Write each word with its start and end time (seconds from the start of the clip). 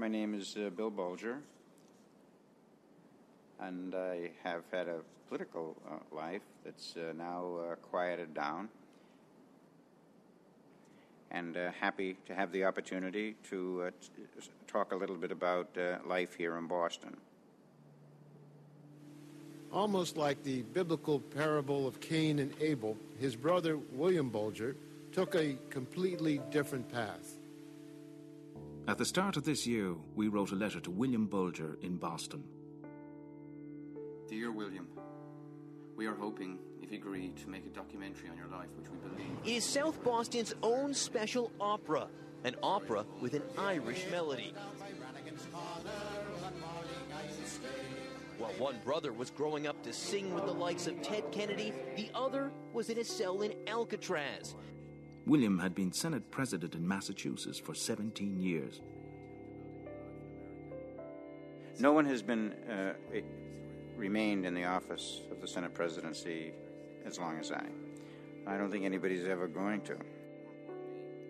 My 0.00 0.08
name 0.08 0.32
is 0.32 0.56
uh, 0.56 0.70
Bill 0.70 0.88
Bulger, 0.88 1.40
and 3.60 3.94
I 3.94 4.30
have 4.42 4.62
had 4.72 4.88
a 4.88 5.00
political 5.28 5.76
uh, 5.86 6.16
life 6.16 6.40
that's 6.64 6.94
uh, 6.96 7.12
now 7.12 7.58
uh, 7.58 7.74
quieted 7.74 8.32
down. 8.32 8.70
And 11.30 11.54
uh, 11.54 11.72
happy 11.78 12.16
to 12.24 12.34
have 12.34 12.50
the 12.50 12.64
opportunity 12.64 13.36
to 13.50 13.82
uh, 13.88 13.90
t- 14.00 14.48
talk 14.66 14.92
a 14.92 14.96
little 14.96 15.16
bit 15.16 15.32
about 15.32 15.68
life 16.06 16.34
here 16.34 16.56
in 16.56 16.66
Boston. 16.66 17.14
Almost 19.70 20.16
like 20.16 20.42
the 20.44 20.62
biblical 20.62 21.20
parable 21.20 21.86
of 21.86 22.00
Cain 22.00 22.38
and 22.38 22.54
Abel, 22.62 22.96
his 23.18 23.36
brother 23.36 23.76
William 23.92 24.30
Bulger 24.30 24.76
took 25.12 25.34
a 25.34 25.58
completely 25.68 26.40
different 26.50 26.90
path. 26.90 27.34
At 28.90 28.98
the 28.98 29.04
start 29.04 29.36
of 29.36 29.44
this 29.44 29.68
year, 29.68 29.94
we 30.16 30.26
wrote 30.26 30.50
a 30.50 30.56
letter 30.56 30.80
to 30.80 30.90
William 30.90 31.28
Bulger 31.28 31.78
in 31.80 31.96
Boston. 31.96 32.42
Dear 34.28 34.50
William, 34.50 34.88
we 35.94 36.08
are 36.08 36.16
hoping, 36.16 36.58
if 36.82 36.90
you 36.90 36.98
agree, 36.98 37.28
to 37.40 37.48
make 37.48 37.64
a 37.64 37.68
documentary 37.68 38.28
on 38.28 38.36
your 38.36 38.48
life, 38.48 38.66
which 38.76 38.88
we 38.90 38.98
believe. 39.08 39.30
It 39.44 39.58
is 39.58 39.64
South 39.64 40.02
Boston's 40.02 40.54
own 40.64 40.92
special 40.92 41.52
opera, 41.60 42.08
an 42.42 42.56
opera 42.64 43.04
with 43.20 43.34
an 43.34 43.44
Irish 43.56 44.06
melody. 44.10 44.52
While 48.38 48.52
one 48.58 48.80
brother 48.84 49.12
was 49.12 49.30
growing 49.30 49.68
up 49.68 49.80
to 49.84 49.92
sing 49.92 50.34
with 50.34 50.46
the 50.46 50.52
likes 50.52 50.88
of 50.88 51.00
Ted 51.00 51.30
Kennedy, 51.30 51.72
the 51.94 52.10
other 52.12 52.50
was 52.72 52.90
in 52.90 52.98
a 52.98 53.04
cell 53.04 53.42
in 53.42 53.54
Alcatraz. 53.68 54.56
William 55.30 55.60
had 55.60 55.76
been 55.76 55.92
Senate 55.92 56.28
President 56.32 56.74
in 56.74 56.88
Massachusetts 56.88 57.56
for 57.56 57.72
17 57.72 58.40
years. 58.40 58.80
No 61.78 61.92
one 61.92 62.04
has 62.06 62.20
been 62.20 62.52
uh, 62.68 62.94
remained 63.96 64.44
in 64.44 64.54
the 64.54 64.64
office 64.64 65.20
of 65.30 65.40
the 65.40 65.46
Senate 65.46 65.72
presidency 65.72 66.50
as 67.06 67.20
long 67.20 67.38
as 67.38 67.52
I. 67.52 67.64
I 68.44 68.56
don't 68.56 68.72
think 68.72 68.84
anybody's 68.84 69.24
ever 69.24 69.46
going 69.46 69.82
to. 69.82 69.96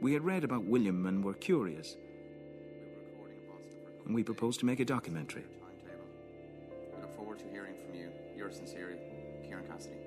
We 0.01 0.15
had 0.15 0.25
read 0.25 0.45
about 0.45 0.65
William 0.65 1.05
and 1.05 1.23
were 1.23 1.35
curious, 1.35 1.99
and 4.07 4.15
we 4.15 4.25
proposed 4.25 4.61
to 4.61 4.67
make 4.67 4.81
a 4.81 4.87
documentary. 4.87 5.45
Timetable. 5.61 6.07
We 6.97 7.03
look 7.03 7.17
forward 7.17 7.39
to 7.41 7.45
hearing 7.53 7.75
from 7.85 8.01
you. 8.01 8.09
Yours 8.35 8.57
sincerely, 8.57 8.97
Kieran 9.47 9.67
Cassidy. 9.67 9.99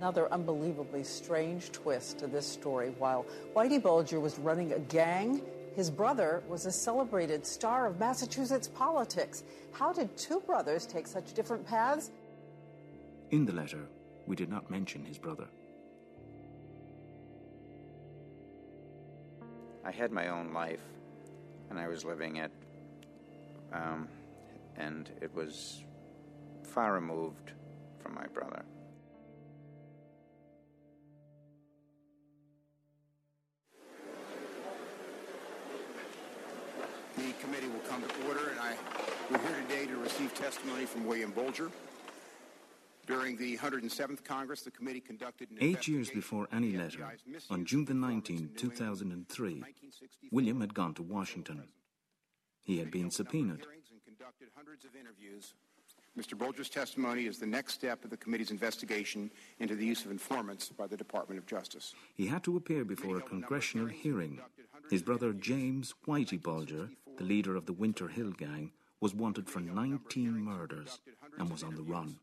Another 0.00 0.32
unbelievably 0.32 1.04
strange 1.04 1.72
twist 1.72 2.20
to 2.20 2.26
this 2.26 2.46
story. 2.46 2.94
While 2.96 3.26
Whitey 3.54 3.82
Bulger 3.82 4.18
was 4.18 4.38
running 4.38 4.72
a 4.72 4.78
gang, 4.78 5.42
his 5.76 5.90
brother 5.90 6.42
was 6.48 6.64
a 6.64 6.72
celebrated 6.72 7.46
star 7.46 7.86
of 7.86 8.00
Massachusetts 8.00 8.66
politics. 8.66 9.44
How 9.72 9.92
did 9.92 10.16
two 10.16 10.40
brothers 10.40 10.86
take 10.86 11.06
such 11.06 11.34
different 11.34 11.66
paths? 11.66 12.12
In 13.30 13.44
the 13.44 13.52
letter, 13.52 13.88
we 14.26 14.36
did 14.36 14.48
not 14.48 14.70
mention 14.70 15.04
his 15.04 15.18
brother. 15.18 15.48
I 19.84 19.90
had 19.90 20.12
my 20.12 20.28
own 20.28 20.54
life, 20.54 20.80
and 21.68 21.78
I 21.78 21.88
was 21.88 22.06
living 22.06 22.36
it, 22.36 22.52
um, 23.70 24.08
and 24.78 25.10
it 25.20 25.34
was 25.34 25.84
far 26.62 26.94
removed 26.94 27.52
from 27.98 28.14
my 28.14 28.26
brother. 28.28 28.64
The 37.20 37.32
committee 37.44 37.68
will 37.68 37.80
come 37.80 38.00
to 38.00 38.28
order, 38.28 38.48
and 38.48 38.58
I, 38.60 38.72
we're 39.30 39.38
here 39.40 39.62
today 39.68 39.86
to 39.86 39.96
receive 39.98 40.32
testimony 40.34 40.86
from 40.86 41.04
William 41.04 41.30
Bulger. 41.32 41.70
During 43.06 43.36
the 43.36 43.58
107th 43.58 44.24
Congress, 44.24 44.62
the 44.62 44.70
committee 44.70 45.00
conducted 45.00 45.48
Eight 45.60 45.86
years 45.86 46.08
before 46.08 46.48
any 46.50 46.78
letter, 46.78 47.12
on 47.50 47.66
June 47.66 47.84
the 47.84 47.92
informants 47.92 48.28
19th, 48.28 48.30
in 48.30 48.36
New 48.36 48.42
England 48.42 49.28
2003, 49.28 49.64
William 50.32 50.60
had 50.62 50.72
gone 50.72 50.94
to 50.94 51.02
Washington. 51.02 51.64
He 52.62 52.78
had 52.78 52.90
been 52.90 52.90
Video 52.90 53.02
number 53.02 53.08
of 53.08 53.12
subpoenaed. 53.12 53.66
and 53.92 54.04
conducted 54.06 54.48
hundreds 54.56 54.86
of 54.86 54.96
interviews. 54.96 55.52
Mr. 56.18 56.36
Bulger's 56.36 56.68
testimony 56.68 57.26
is 57.26 57.38
the 57.38 57.46
next 57.46 57.74
step 57.74 58.02
of 58.02 58.10
the 58.10 58.16
committee's 58.16 58.50
investigation 58.50 59.30
into 59.58 59.76
the 59.76 59.86
use 59.86 60.04
of 60.04 60.10
informants 60.10 60.68
by 60.70 60.86
the 60.86 60.96
Department 60.96 61.38
of 61.38 61.46
Justice. 61.46 61.94
He 62.14 62.26
had 62.26 62.42
to 62.44 62.56
appear 62.56 62.84
before 62.84 63.18
a 63.18 63.22
congressional 63.22 63.86
hearing. 63.86 64.40
His 64.90 65.02
brother 65.02 65.32
James 65.32 65.94
Whitey 66.08 66.42
Bulger, 66.42 66.90
the 67.20 67.26
leader 67.26 67.54
of 67.54 67.66
the 67.66 67.72
Winter 67.74 68.08
Hill 68.08 68.30
Gang, 68.30 68.72
was 69.00 69.14
wanted 69.14 69.46
for 69.46 69.60
19 69.60 70.42
murders 70.42 71.00
and 71.38 71.50
was 71.50 71.62
on 71.62 71.74
the 71.74 71.82
run. 71.82 72.16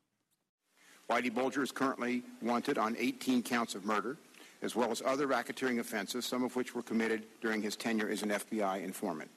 Whitey 1.08 1.34
Bulger 1.34 1.62
is 1.62 1.72
currently 1.72 2.24
wanted 2.42 2.80
on 2.80 2.96
18 2.98 3.44
counts 3.44 3.76
of 3.76 3.86
murder, 3.86 4.18
as 4.64 4.76
well 4.76 4.90
as 4.90 5.04
other 5.06 5.28
racketeering 5.28 5.80
offenses, 5.80 6.26
some 6.26 6.44
of 6.44 6.56
which 6.56 6.74
were 6.74 6.82
committed 6.82 7.26
during 7.42 7.62
his 7.62 7.76
tenure 7.76 8.10
as 8.10 8.24
an 8.24 8.30
FBI 8.30 8.84
informant. 8.84 9.30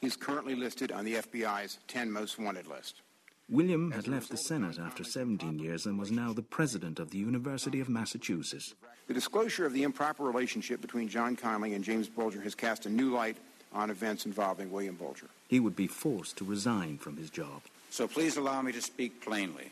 He's 0.00 0.16
currently 0.16 0.56
listed 0.56 0.90
on 0.90 1.04
the 1.04 1.14
FBI's 1.14 1.78
10 1.86 2.10
most 2.10 2.36
wanted 2.36 2.66
list. 2.66 3.00
William 3.48 3.92
had 3.92 4.08
left 4.08 4.30
the 4.30 4.36
Senate 4.36 4.78
after 4.80 5.04
17 5.04 5.58
years 5.58 5.86
and 5.86 5.98
was 5.98 6.10
now 6.10 6.32
the 6.32 6.42
president 6.42 6.98
of 6.98 7.10
the 7.10 7.18
University 7.18 7.80
of 7.80 7.88
Massachusetts. 7.88 8.74
The 9.06 9.14
disclosure 9.14 9.66
of 9.66 9.72
the 9.72 9.82
improper 9.84 10.24
relationship 10.24 10.80
between 10.80 11.08
John 11.08 11.36
Connolly 11.36 11.74
and 11.74 11.84
James 11.84 12.08
Bulger 12.08 12.40
has 12.40 12.54
cast 12.54 12.86
a 12.86 12.90
new 12.90 13.10
light 13.12 13.36
on 13.74 13.90
events 13.90 14.26
involving 14.26 14.70
William 14.70 14.96
Bulger. 14.96 15.28
He 15.48 15.60
would 15.60 15.76
be 15.76 15.86
forced 15.86 16.36
to 16.38 16.44
resign 16.44 16.98
from 16.98 17.16
his 17.16 17.30
job. 17.30 17.62
So 17.90 18.08
please 18.08 18.36
allow 18.36 18.62
me 18.62 18.72
to 18.72 18.82
speak 18.82 19.20
plainly. 19.22 19.70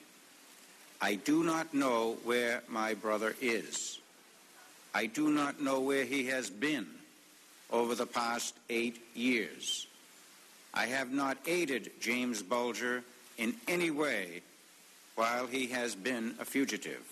I 1.00 1.14
do 1.14 1.42
not 1.42 1.72
know 1.72 2.18
where 2.24 2.62
my 2.68 2.94
brother 2.94 3.34
is. 3.40 3.98
I 4.94 5.06
do 5.06 5.30
not 5.30 5.60
know 5.60 5.80
where 5.80 6.04
he 6.04 6.26
has 6.26 6.50
been 6.50 6.86
over 7.70 7.94
the 7.94 8.06
past 8.06 8.54
eight 8.68 9.00
years. 9.14 9.86
I 10.74 10.86
have 10.86 11.10
not 11.12 11.38
aided 11.46 11.90
James 12.00 12.42
Bulger 12.42 13.02
in 13.38 13.54
any 13.66 13.90
way 13.90 14.42
while 15.14 15.46
he 15.46 15.68
has 15.68 15.94
been 15.94 16.34
a 16.38 16.44
fugitive. 16.44 17.02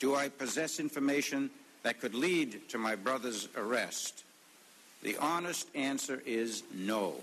Do 0.00 0.14
I 0.14 0.28
possess 0.28 0.80
information 0.80 1.50
that 1.82 2.00
could 2.00 2.14
lead 2.14 2.68
to 2.70 2.78
my 2.78 2.96
brother's 2.96 3.48
arrest? 3.56 4.24
The 5.04 5.18
honest 5.18 5.68
answer 5.74 6.22
is 6.24 6.62
no. 6.74 7.20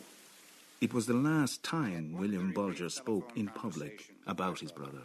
It 0.81 0.94
was 0.94 1.08
the 1.08 1.16
last 1.16 1.64
time 1.64 2.16
William 2.16 2.53
Bulger 2.53 2.90
spoke 2.90 3.31
in 3.36 3.47
public 3.47 4.14
about 4.28 4.59
his 4.59 4.72
brother. 4.72 5.02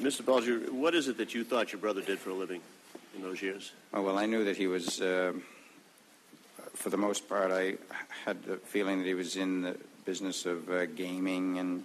Mr. 0.00 0.24
Bulger, 0.24 0.58
what 0.72 0.96
is 0.96 1.06
it 1.06 1.16
that 1.18 1.32
you 1.32 1.44
thought 1.44 1.72
your 1.72 1.80
brother 1.80 2.02
did 2.02 2.18
for 2.18 2.30
a 2.30 2.34
living 2.34 2.60
in 3.14 3.22
those 3.22 3.40
years? 3.40 3.70
Oh, 3.94 4.02
well, 4.02 4.18
I 4.18 4.26
knew 4.26 4.42
that 4.44 4.56
he 4.56 4.66
was, 4.66 5.00
uh, 5.00 5.32
for 6.74 6.90
the 6.90 6.96
most 6.96 7.28
part, 7.28 7.52
I 7.52 7.76
had 8.24 8.42
the 8.42 8.56
feeling 8.56 8.98
that 8.98 9.06
he 9.06 9.14
was 9.14 9.36
in 9.36 9.62
the 9.62 9.76
business 10.04 10.44
of 10.44 10.68
uh, 10.68 10.86
gaming 10.86 11.58
and 11.58 11.84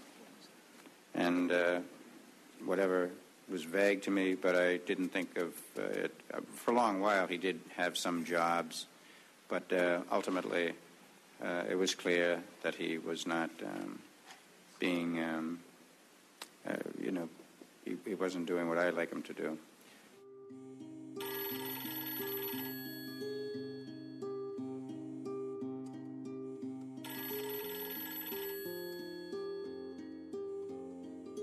and 1.14 1.52
uh, 1.52 1.80
whatever 2.66 3.10
was 3.52 3.64
vague 3.64 4.02
to 4.04 4.12
me, 4.12 4.34
but 4.34 4.56
I 4.56 4.78
didn't 4.78 5.10
think 5.10 5.38
of 5.38 5.54
uh, 5.78 5.82
it. 5.82 6.16
Uh, 6.34 6.40
for 6.56 6.72
a 6.72 6.76
long 6.76 7.02
while, 7.02 7.28
he 7.28 7.38
did 7.38 7.60
have 7.76 7.98
some 7.98 8.24
jobs, 8.24 8.86
but 9.52 9.72
uh, 9.74 10.00
ultimately, 10.12 10.72
uh, 11.44 11.64
it 11.70 11.76
was 11.76 11.94
clear 11.94 12.42
that 12.64 12.74
he 12.74 12.98
was 12.98 13.28
not 13.28 13.50
um, 13.66 14.00
being, 14.80 15.22
um, 15.22 15.60
uh, 16.66 16.78
you 17.00 17.12
know, 17.12 17.28
he, 17.84 17.98
he 18.06 18.16
wasn't 18.16 18.46
doing 18.46 18.70
what 18.70 18.78
I'd 18.78 18.94
like 18.94 19.12
him 19.12 19.22
to 19.24 19.34
do. 19.34 19.58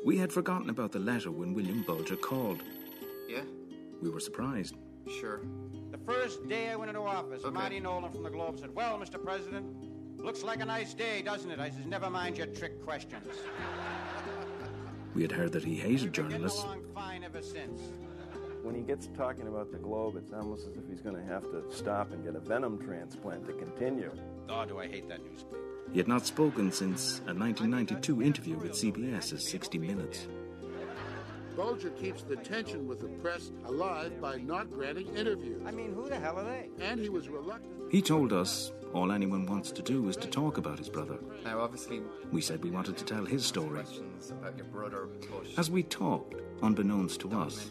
We 0.06 0.16
had 0.16 0.32
forgotten 0.32 0.70
about 0.70 0.92
the 0.92 0.98
letter 0.98 1.30
when 1.30 1.52
William 1.52 1.82
Bulger 1.82 2.16
called. 2.16 2.62
Yeah? 3.28 3.42
We 4.00 4.08
were 4.08 4.20
surprised. 4.20 4.74
Sure. 5.20 5.40
The 6.08 6.14
first 6.14 6.48
day 6.48 6.70
I 6.70 6.76
went 6.76 6.88
into 6.88 7.02
office, 7.02 7.44
Okay. 7.44 7.52
Marty 7.52 7.80
Nolan 7.80 8.10
from 8.10 8.22
the 8.22 8.30
Globe 8.30 8.58
said, 8.58 8.74
Well, 8.74 8.98
Mr. 8.98 9.22
President, 9.22 9.66
looks 10.16 10.42
like 10.42 10.62
a 10.62 10.64
nice 10.64 10.94
day, 10.94 11.20
doesn't 11.20 11.50
it? 11.50 11.60
I 11.60 11.68
says, 11.68 11.84
Never 11.84 12.08
mind 12.08 12.38
your 12.38 12.46
trick 12.46 12.82
questions. 12.82 13.24
We 15.14 15.22
had 15.22 15.32
heard 15.32 15.52
that 15.52 15.64
he 15.64 15.74
hated 15.74 16.12
been 16.12 16.12
getting 16.12 16.30
journalists. 16.30 16.62
along 16.62 16.84
fine 16.94 17.24
ever 17.24 17.42
since. 17.42 17.80
When 18.62 18.74
he 18.74 18.82
gets 18.82 19.08
talking 19.16 19.48
about 19.48 19.72
the 19.72 19.78
globe, 19.78 20.16
it's 20.16 20.32
almost 20.32 20.68
as 20.68 20.76
if 20.76 20.86
he's 20.88 21.00
going 21.00 21.16
to 21.16 21.22
have 21.24 21.42
to 21.44 21.64
stop 21.74 22.12
and 22.12 22.22
get 22.22 22.36
a 22.36 22.40
venom 22.40 22.78
transplant 22.78 23.46
to 23.46 23.54
continue. 23.54 24.12
Oh, 24.48 24.64
do 24.66 24.78
I 24.78 24.86
hate 24.86 25.08
that 25.08 25.24
newspaper. 25.24 25.56
He 25.92 25.98
had 25.98 26.08
not 26.08 26.26
spoken 26.26 26.70
since 26.70 27.20
a 27.26 27.34
1992 27.34 28.22
interview 28.22 28.56
with 28.58 28.72
CBS's 28.72 29.48
60 29.48 29.78
Minutes. 29.78 30.28
Bulger 31.58 31.90
keeps 31.90 32.22
the 32.22 32.36
tension 32.36 32.86
with 32.86 33.00
the 33.00 33.08
press 33.20 33.50
alive 33.66 34.20
by 34.20 34.36
not 34.36 34.70
granting 34.70 35.08
interviews. 35.16 35.60
I 35.66 35.72
mean, 35.72 35.92
who 35.92 36.08
the 36.08 36.14
hell 36.14 36.38
are 36.38 36.44
they? 36.44 36.68
And 36.80 37.00
he 37.00 37.08
was 37.08 37.28
reluctant. 37.28 37.72
He 37.90 38.00
told 38.00 38.32
us 38.32 38.70
all 38.94 39.10
anyone 39.10 39.44
wants 39.44 39.72
to 39.72 39.82
do 39.82 40.08
is 40.08 40.16
to 40.18 40.28
talk 40.28 40.56
about 40.56 40.78
his 40.78 40.88
brother. 40.88 41.18
Now, 41.44 41.58
obviously, 41.58 42.00
We 42.30 42.42
said 42.42 42.62
we 42.62 42.70
wanted 42.70 42.96
to 42.98 43.04
tell 43.04 43.24
his 43.24 43.44
story. 43.44 43.80
about 44.30 44.56
your 44.56 44.66
brother, 44.66 45.08
but 45.32 45.48
As 45.58 45.68
we 45.68 45.82
talked, 45.82 46.36
unbeknownst 46.62 47.20
to 47.22 47.30
us, 47.32 47.68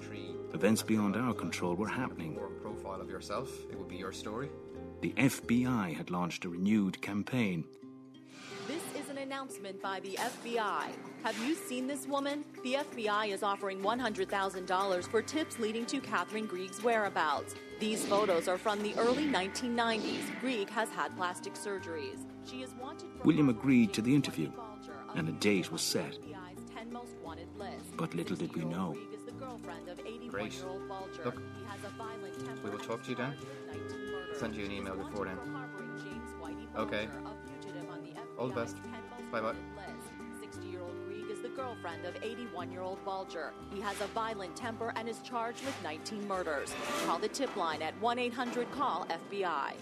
events 0.54 0.84
beyond 0.84 1.16
our 1.16 1.34
control 1.34 1.75
were 1.75 1.88
happening. 1.88 2.34
more 2.36 2.50
profile 2.62 3.00
of 3.00 3.10
yourself, 3.10 3.50
it 3.72 3.78
would 3.80 3.88
be 3.88 3.95
your 3.95 4.12
story. 4.12 4.50
The 5.00 5.13
FBI 5.16 5.94
had 5.95 6.12
launched 6.12 6.44
a 6.44 6.50
renewed 6.50 7.01
campaign. 7.01 7.63
This 9.27 9.33
is 9.33 9.39
an 9.39 9.44
announcement 9.44 9.81
by 9.81 10.00
the 10.00 10.12
FBI. 10.15 10.89
Have 11.24 11.38
you 11.45 11.53
seen 11.56 11.85
this 11.88 12.07
woman? 12.07 12.45
The 12.63 12.75
FBI 12.75 13.29
is 13.33 13.44
offering 13.44 13.81
$100,000 13.81 15.07
for 15.09 15.21
tips 15.21 15.59
leading 15.59 15.85
to 15.88 16.00
Catherine 16.00 16.45
Greig's 16.45 16.81
whereabouts. 16.81 17.56
These 17.79 18.06
photos 18.06 18.47
are 18.47 18.57
from 18.57 18.81
the 18.81 18.94
early 18.95 19.25
1990s. 19.25 20.39
Greig 20.39 20.69
has 20.69 20.89
had 20.89 21.15
plastic 21.18 21.56
surgeries. 21.56 22.19
She 22.50 22.62
is 22.62 22.74
wanted 22.81 23.09
for 23.18 23.24
William 23.24 23.50
agreed 23.50 23.91
to 23.94 24.01
the 24.01 24.15
interview, 24.15 24.50
and 25.15 25.27
a 25.27 25.33
date 25.33 25.71
was 25.74 25.81
set. 25.81 26.13
FBI's 26.21 26.69
10 26.74 26.94
most 26.94 27.15
wanted 27.24 27.47
list. 27.57 27.97
But 27.97 28.13
little 28.15 28.38
did 28.38 28.56
we 28.56 28.63
know. 28.63 28.94
Greig 28.94 29.13
is 29.19 29.24
the 29.25 29.31
girlfriend 29.33 29.89
of 29.89 30.00
81 30.00 30.29
Great. 30.29 30.53
year 30.53 30.68
old 30.69 30.88
Bulger. 30.88 31.24
Look, 31.25 31.35
he 31.35 31.65
has 31.68 31.79
a 31.83 31.97
violent 31.97 32.45
temper. 32.45 32.62
we 32.63 32.69
will 32.69 32.79
talk 32.79 33.03
to 33.03 33.09
you 33.09 33.15
then. 33.18 33.33
Send 34.39 34.56
you 34.56 34.65
an 34.65 34.71
email 34.71 34.95
before 34.95 35.25
then. 35.25 35.35
For 35.38 35.51
harboring 35.51 35.97
James 35.97 36.31
Whitey 36.41 36.79
Okay. 36.79 37.07
Bulger, 37.07 37.27
a 37.27 37.50
fugitive 37.62 37.89
on 37.89 38.01
the 38.03 38.12
All 38.39 38.47
the 38.47 38.53
best. 38.53 38.77
10 39.31 39.44
most 39.44 39.44
Bye-bye. 39.44 39.45
wanted 39.47 39.75
list. 39.75 40.41
60 40.41 40.68
year 40.68 40.81
old 40.81 40.95
Greig 41.07 41.29
is 41.29 41.41
the 41.41 41.50
girlfriend 41.50 42.06
of 42.06 42.15
81 42.21 42.71
year 42.71 42.81
old 42.81 43.03
Bulger. 43.06 43.53
He 43.74 43.81
has 43.81 44.00
a 44.01 44.07
violent 44.07 44.56
temper 44.56 44.94
and 44.95 45.07
is 45.07 45.19
charged 45.21 45.63
with 45.65 45.75
19 45.83 46.27
murders. 46.27 46.74
Call 47.06 47.19
the 47.19 47.27
tip 47.27 47.56
line 47.56 47.81
at 47.81 48.00
1 48.01 48.19
800 48.19 48.71
CALL 48.71 49.07
FBI. 49.31 49.74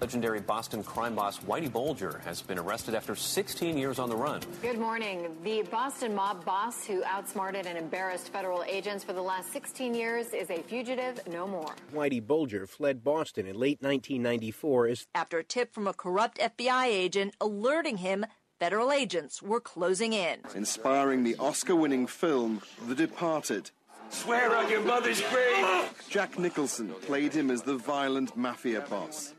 Legendary 0.00 0.40
Boston 0.40 0.84
crime 0.84 1.16
boss 1.16 1.40
Whitey 1.40 1.70
Bulger 1.72 2.20
has 2.24 2.40
been 2.40 2.58
arrested 2.58 2.94
after 2.94 3.16
16 3.16 3.76
years 3.76 3.98
on 3.98 4.08
the 4.08 4.14
run. 4.16 4.40
Good 4.62 4.78
morning. 4.78 5.36
The 5.42 5.62
Boston 5.62 6.14
mob 6.14 6.44
boss 6.44 6.84
who 6.86 7.02
outsmarted 7.04 7.66
and 7.66 7.76
embarrassed 7.76 8.28
federal 8.32 8.62
agents 8.62 9.02
for 9.02 9.12
the 9.12 9.22
last 9.22 9.52
16 9.52 9.94
years 9.94 10.32
is 10.32 10.50
a 10.50 10.62
fugitive 10.62 11.20
no 11.26 11.48
more. 11.48 11.74
Whitey 11.92 12.24
Bulger 12.24 12.66
fled 12.68 13.02
Boston 13.02 13.46
in 13.46 13.56
late 13.56 13.82
1994 13.82 14.86
as 14.86 15.06
after 15.16 15.38
a 15.38 15.44
tip 15.44 15.74
from 15.74 15.88
a 15.88 15.92
corrupt 15.92 16.38
FBI 16.38 16.86
agent 16.86 17.34
alerting 17.40 17.96
him 17.96 18.24
federal 18.60 18.92
agents 18.92 19.42
were 19.42 19.60
closing 19.60 20.12
in. 20.12 20.38
inspiring 20.54 21.24
the 21.24 21.34
Oscar 21.40 21.74
winning 21.74 22.06
film 22.06 22.62
The 22.86 22.94
Departed. 22.94 23.72
Swear 24.10 24.56
on 24.56 24.70
your 24.70 24.80
mother's 24.80 25.20
grave. 25.22 25.92
Jack 26.08 26.38
Nicholson 26.38 26.88
played 27.02 27.32
him 27.34 27.50
as 27.50 27.62
the 27.62 27.76
violent 27.76 28.34
mafia 28.36 28.80
boss. 28.88 29.34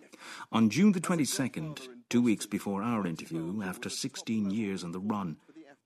On 0.52 0.68
June 0.68 0.94
the 0.94 1.00
22nd, 1.00 1.88
two 2.10 2.24
weeks 2.24 2.48
before 2.48 2.82
our 2.82 3.06
interview, 3.06 3.62
after 3.62 3.88
16 3.88 4.50
years 4.50 4.84
on 4.84 4.92
the 4.92 5.00
run, 5.00 5.38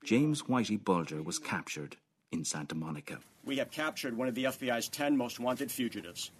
James 0.06 0.44
Whitey 0.44 0.82
Bulger 0.82 1.22
was 1.22 1.38
captured 1.38 1.98
in 2.32 2.46
Santa 2.46 2.74
Monica. 2.74 3.20
We 3.44 3.58
have 3.58 3.72
captured 3.72 4.16
one 4.16 4.30
of 4.30 4.36
the 4.36 4.46
FBI's 4.46 4.88
10 4.88 5.18
most 5.18 5.38
wanted 5.38 5.70
fugitives, 5.70 6.32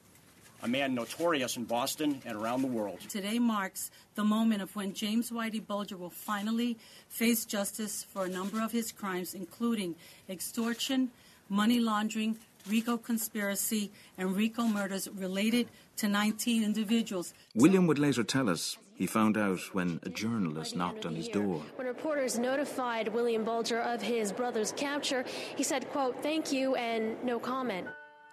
a 0.62 0.70
man 0.70 0.96
notorious 0.96 1.58
in 1.58 1.66
Boston 1.66 2.22
and 2.26 2.38
around 2.38 2.62
the 2.62 2.70
world. 2.70 3.02
Today 3.10 3.40
marks 3.40 3.92
the 4.16 4.24
moment 4.24 4.62
of 4.62 4.74
when 4.74 4.94
James 4.94 5.30
Whitey 5.30 5.66
Bulger 5.66 5.98
will 5.98 6.10
finally 6.10 6.78
face 7.10 7.44
justice 7.44 8.06
for 8.10 8.24
a 8.24 8.30
number 8.30 8.62
of 8.62 8.72
his 8.72 8.94
crimes, 8.94 9.34
including 9.34 9.96
extortion, 10.30 11.12
money 11.50 11.82
laundering, 11.82 12.38
RICO 12.70 12.98
conspiracy, 12.98 13.92
and 14.18 14.34
RICO 14.34 14.64
murders 14.64 15.10
related 15.10 15.68
to 15.98 16.08
19 16.08 16.64
individuals. 16.64 17.34
William 17.56 17.88
would 17.88 18.00
later 18.00 18.24
tell 18.24 18.50
us 18.50 18.78
he 18.96 19.08
found 19.08 19.38
out 19.38 19.60
when 19.74 20.00
a 20.04 20.10
journalist 20.10 20.76
knocked 20.76 21.06
on 21.06 21.16
his 21.16 21.28
door. 21.28 21.62
When 21.76 21.88
reporters 21.88 22.38
notified 22.38 23.08
William 23.08 23.44
Bulger 23.44 23.82
of 23.82 24.02
his 24.02 24.32
brother's 24.32 24.72
capture, 24.74 25.26
he 25.56 25.64
said, 25.64 25.90
quote, 25.90 26.22
thank 26.22 26.52
you 26.52 26.76
and 26.76 27.22
no 27.24 27.40
comment. 27.40 27.88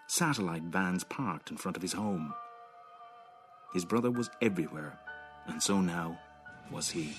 Satellite 0.06 0.64
vans 0.64 1.04
parked 1.04 1.50
in 1.50 1.56
front 1.56 1.76
of 1.76 1.82
his 1.82 1.92
home. 1.92 2.34
His 3.72 3.84
brother 3.84 4.10
was 4.10 4.28
everywhere, 4.42 4.98
and 5.46 5.62
so 5.62 5.80
now 5.80 6.18
was 6.70 6.90
he. 6.90 7.14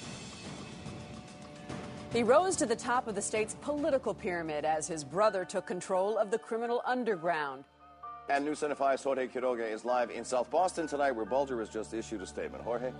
He 2.12 2.24
rose 2.24 2.58
to 2.58 2.66
the 2.66 2.76
top 2.76 3.08
of 3.08 3.16
the 3.16 3.22
state's 3.22 3.56
political 3.62 4.14
pyramid 4.14 4.66
as 4.66 4.86
his 4.86 5.04
brother 5.06 5.46
took 5.46 5.66
control 5.66 6.18
of 6.18 6.30
the 6.30 6.38
criminal 6.38 6.82
underground. 6.86 7.64
And 8.30 8.46
News 8.46 8.60
Center 8.60 8.76
5's 8.76 9.04
Jorge 9.04 9.28
Quiroga 9.28 9.70
is 9.70 9.84
live 9.84 10.10
in 10.10 10.24
South 10.24 10.50
Boston 10.50 10.88
tonight, 10.88 11.12
where 11.12 11.26
Bulger 11.26 11.60
has 11.60 11.70
just 11.70 11.94
issued 11.94 12.22
a 12.22 12.28
statement. 12.28 12.64
Jorge? 12.64 12.92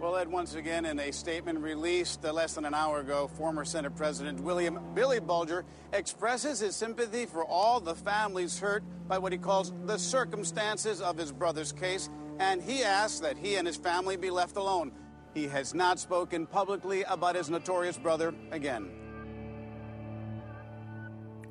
Well, 0.00 0.16
Ed, 0.16 0.28
once 0.28 0.54
again, 0.54 0.86
in 0.86 0.98
a 0.98 1.12
statement 1.12 1.58
released 1.58 2.24
uh, 2.24 2.32
less 2.32 2.54
than 2.54 2.64
an 2.64 2.72
hour 2.72 3.00
ago, 3.00 3.28
former 3.28 3.66
Senate 3.66 3.94
President 3.94 4.40
William 4.40 4.80
Billy 4.94 5.20
Bulger 5.20 5.66
expresses 5.92 6.58
his 6.58 6.74
sympathy 6.74 7.26
for 7.26 7.44
all 7.44 7.80
the 7.80 7.94
families 7.94 8.58
hurt 8.58 8.82
by 9.08 9.18
what 9.18 9.30
he 9.30 9.36
calls 9.36 9.74
the 9.84 9.98
circumstances 9.98 11.02
of 11.02 11.18
his 11.18 11.32
brother's 11.32 11.72
case, 11.72 12.08
and 12.38 12.62
he 12.62 12.82
asks 12.82 13.20
that 13.20 13.36
he 13.36 13.56
and 13.56 13.66
his 13.66 13.76
family 13.76 14.16
be 14.16 14.30
left 14.30 14.56
alone. 14.56 14.90
He 15.34 15.46
has 15.48 15.74
not 15.74 15.98
spoken 15.98 16.46
publicly 16.46 17.02
about 17.02 17.36
his 17.36 17.50
notorious 17.50 17.98
brother 17.98 18.34
again. 18.52 18.88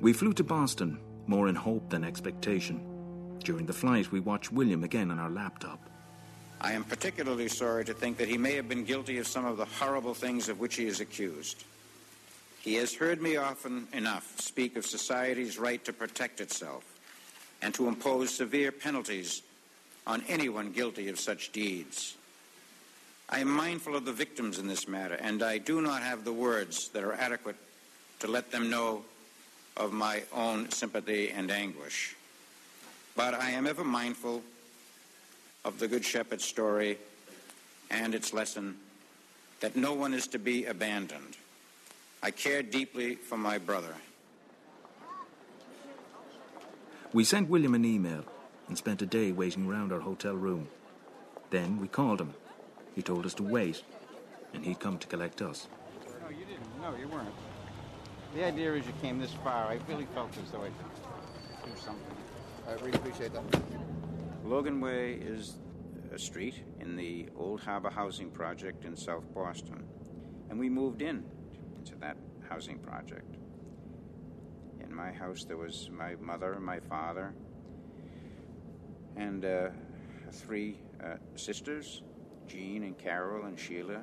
We 0.00 0.12
flew 0.12 0.32
to 0.32 0.42
Boston, 0.42 0.98
more 1.28 1.46
in 1.46 1.54
hope 1.54 1.88
than 1.90 2.02
expectation. 2.02 2.89
During 3.44 3.66
the 3.66 3.72
flight, 3.72 4.12
we 4.12 4.20
watch 4.20 4.52
William 4.52 4.84
again 4.84 5.10
on 5.10 5.18
our 5.18 5.30
laptop. 5.30 5.80
I 6.60 6.72
am 6.72 6.84
particularly 6.84 7.48
sorry 7.48 7.84
to 7.86 7.94
think 7.94 8.18
that 8.18 8.28
he 8.28 8.36
may 8.36 8.54
have 8.54 8.68
been 8.68 8.84
guilty 8.84 9.18
of 9.18 9.26
some 9.26 9.46
of 9.46 9.56
the 9.56 9.64
horrible 9.64 10.12
things 10.12 10.48
of 10.50 10.60
which 10.60 10.76
he 10.76 10.86
is 10.86 11.00
accused. 11.00 11.64
He 12.60 12.74
has 12.74 12.94
heard 12.94 13.22
me 13.22 13.36
often 13.36 13.88
enough 13.94 14.38
speak 14.38 14.76
of 14.76 14.84
society's 14.84 15.58
right 15.58 15.82
to 15.86 15.92
protect 15.92 16.42
itself 16.42 16.84
and 17.62 17.72
to 17.74 17.88
impose 17.88 18.34
severe 18.34 18.72
penalties 18.72 19.42
on 20.06 20.22
anyone 20.28 20.72
guilty 20.72 21.08
of 21.08 21.18
such 21.18 21.52
deeds. 21.52 22.16
I 23.30 23.38
am 23.38 23.48
mindful 23.48 23.96
of 23.96 24.04
the 24.04 24.12
victims 24.12 24.58
in 24.58 24.66
this 24.66 24.86
matter, 24.86 25.14
and 25.14 25.42
I 25.42 25.58
do 25.58 25.80
not 25.80 26.02
have 26.02 26.24
the 26.24 26.32
words 26.32 26.88
that 26.90 27.04
are 27.04 27.14
adequate 27.14 27.56
to 28.18 28.26
let 28.26 28.50
them 28.50 28.68
know 28.68 29.02
of 29.76 29.92
my 29.92 30.24
own 30.32 30.70
sympathy 30.70 31.30
and 31.30 31.50
anguish. 31.50 32.16
But 33.16 33.34
I 33.34 33.50
am 33.50 33.66
ever 33.66 33.84
mindful 33.84 34.42
of 35.64 35.78
the 35.78 35.88
Good 35.88 36.04
Shepherd 36.04 36.40
story 36.40 36.98
and 37.90 38.14
its 38.14 38.32
lesson 38.32 38.76
that 39.60 39.76
no 39.76 39.92
one 39.92 40.14
is 40.14 40.26
to 40.28 40.38
be 40.38 40.64
abandoned. 40.64 41.36
I 42.22 42.30
care 42.30 42.62
deeply 42.62 43.14
for 43.16 43.36
my 43.36 43.58
brother. 43.58 43.94
We 47.12 47.24
sent 47.24 47.48
William 47.48 47.74
an 47.74 47.84
email 47.84 48.24
and 48.68 48.78
spent 48.78 49.02
a 49.02 49.06
day 49.06 49.32
waiting 49.32 49.66
round 49.66 49.92
our 49.92 50.00
hotel 50.00 50.34
room. 50.34 50.68
Then 51.50 51.80
we 51.80 51.88
called 51.88 52.20
him. 52.20 52.34
He 52.94 53.02
told 53.02 53.26
us 53.26 53.34
to 53.34 53.42
wait, 53.42 53.82
and 54.54 54.64
he'd 54.64 54.78
come 54.78 54.98
to 54.98 55.06
collect 55.08 55.42
us. 55.42 55.66
No, 56.22 56.28
you 56.28 56.44
didn't. 56.44 56.80
No, 56.80 56.94
you 56.96 57.08
weren't. 57.08 57.34
The 58.34 58.44
idea 58.44 58.74
is 58.74 58.86
you 58.86 58.92
came 59.02 59.18
this 59.18 59.32
far. 59.42 59.66
I 59.66 59.78
really 59.88 60.06
felt 60.14 60.30
as 60.38 60.50
though 60.52 60.62
I 60.62 60.68
could 60.68 61.64
do 61.64 61.80
something. 61.80 62.16
I 62.68 62.72
really 62.74 62.92
appreciate 62.92 63.32
that. 63.32 63.42
Logan 64.44 64.80
Way 64.80 65.14
is 65.14 65.58
a 66.12 66.18
street 66.18 66.62
in 66.80 66.96
the 66.96 67.28
Old 67.36 67.60
Harbor 67.60 67.90
Housing 67.90 68.30
Project 68.30 68.84
in 68.84 68.96
South 68.96 69.32
Boston. 69.34 69.84
And 70.48 70.58
we 70.58 70.68
moved 70.68 71.02
in 71.02 71.24
into 71.78 71.96
that 71.96 72.16
housing 72.48 72.78
project. 72.78 73.36
In 74.80 74.94
my 74.94 75.12
house, 75.12 75.44
there 75.44 75.56
was 75.56 75.88
my 75.92 76.16
mother 76.16 76.58
my 76.58 76.80
father, 76.80 77.32
and 79.16 79.44
uh, 79.44 79.68
three 80.32 80.80
uh, 81.02 81.16
sisters 81.36 82.02
Jean 82.50 82.82
and 82.82 82.98
Carol 82.98 83.46
and 83.46 83.58
Sheila, 83.58 84.02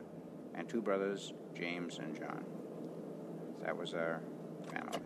and 0.56 0.70
two 0.70 0.82
brothers, 0.82 1.34
James 1.54 2.00
and 2.00 2.18
John. 2.18 2.46
That 3.62 3.76
was 3.76 3.94
our 3.94 4.22
family. 4.72 5.00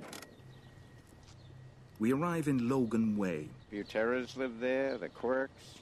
We 2.02 2.14
arrive 2.14 2.48
in 2.48 2.68
Logan 2.68 3.16
Way. 3.16 3.48
Buteras 3.72 4.36
lived 4.36 4.60
there, 4.60 4.98
the 4.98 5.08
Quirks, 5.08 5.76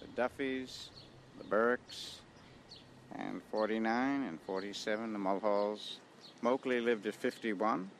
the 0.00 0.06
Duffys, 0.16 0.88
the 1.36 1.44
Burks, 1.44 2.20
and 3.14 3.42
49 3.50 4.22
and 4.22 4.40
47, 4.40 5.12
the 5.12 5.18
Mulhalls. 5.18 5.98
Moakley 6.42 6.82
lived 6.82 7.06
at 7.06 7.14
51. 7.14 7.90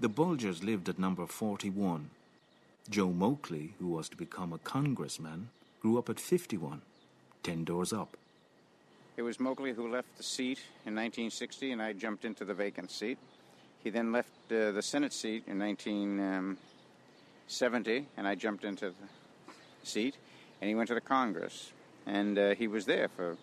The 0.00 0.08
Bulgers 0.08 0.64
lived 0.64 0.88
at 0.88 0.98
number 0.98 1.26
41. 1.26 2.08
Joe 2.88 3.10
Moakley, 3.10 3.72
who 3.78 3.88
was 3.88 4.08
to 4.08 4.16
become 4.16 4.50
a 4.50 4.58
congressman, 4.58 5.50
grew 5.82 5.98
up 5.98 6.08
at 6.08 6.18
51, 6.18 6.80
10 7.42 7.64
doors 7.64 7.92
up. 7.92 8.16
It 9.18 9.22
was 9.22 9.36
Moakley 9.36 9.74
who 9.74 9.92
left 9.92 10.16
the 10.16 10.22
seat 10.22 10.60
in 10.86 10.94
1960, 10.94 11.72
and 11.72 11.82
I 11.82 11.92
jumped 11.92 12.24
into 12.24 12.46
the 12.46 12.54
vacant 12.54 12.90
seat. 12.90 13.18
He 13.84 13.90
then 13.90 14.10
left 14.12 14.30
uh, 14.50 14.72
the 14.72 14.82
Senate 14.82 15.12
seat 15.12 15.44
in 15.46 15.58
1970, 15.58 18.06
and 18.16 18.26
I 18.26 18.34
jumped 18.34 18.64
into 18.64 18.86
the 18.86 18.94
seat, 19.82 20.16
and 20.60 20.68
he 20.70 20.74
went 20.74 20.88
to 20.88 20.94
the 20.94 21.02
Congress. 21.02 21.70
And 22.06 22.38
uh, 22.38 22.54
he 22.54 22.66
was 22.66 22.86
there 22.86 23.08
for 23.08 23.36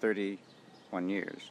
31 0.00 1.08
years. 1.08 1.50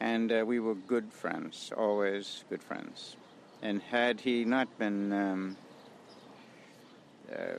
And 0.00 0.32
uh, 0.32 0.42
we 0.46 0.58
were 0.58 0.74
good 0.74 1.12
friends, 1.12 1.70
always 1.76 2.44
good 2.48 2.62
friends. 2.62 3.16
And 3.60 3.82
had 3.82 4.20
he 4.20 4.46
not 4.46 4.78
been, 4.78 5.12
um, 5.12 5.56
uh, 7.30 7.56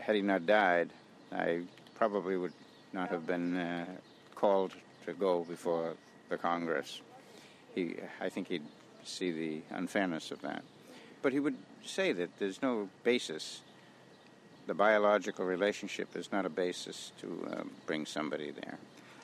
had 0.00 0.16
he 0.16 0.22
not 0.22 0.46
died, 0.46 0.94
I 1.30 1.64
probably 1.94 2.38
would 2.38 2.54
not 2.94 3.10
have 3.10 3.26
been 3.26 3.54
uh, 3.56 3.84
called 4.34 4.72
to 5.04 5.12
go 5.12 5.44
before 5.44 5.92
the 6.30 6.38
Congress. 6.38 7.02
He, 7.74 7.96
I 8.20 8.28
think 8.28 8.48
he'd 8.48 8.62
see 9.04 9.32
the 9.32 9.76
unfairness 9.76 10.30
of 10.30 10.40
that. 10.42 10.62
But 11.22 11.32
he 11.32 11.40
would 11.40 11.56
say 11.84 12.12
that 12.12 12.38
there's 12.38 12.62
no 12.62 12.88
basis. 13.04 13.60
The 14.66 14.74
biological 14.74 15.44
relationship 15.44 16.16
is 16.16 16.30
not 16.30 16.46
a 16.46 16.48
basis 16.48 17.12
to 17.20 17.48
uh, 17.50 17.62
bring 17.86 18.06
somebody 18.06 18.50
there. 18.50 18.78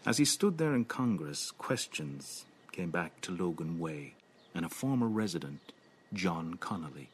As 0.07 0.19
he 0.19 0.25
stood 0.25 0.59
there 0.59 0.75
in 0.75 0.85
Congress, 0.85 1.51
questions 1.51 2.45
came 2.73 2.91
back 2.91 3.21
to 3.23 3.33
Logan 3.33 3.79
Way 3.79 4.15
and 4.55 4.65
a 4.65 4.69
former 4.69 5.09
resident, 5.09 5.73
John 6.13 6.55
Connolly. 6.55 7.09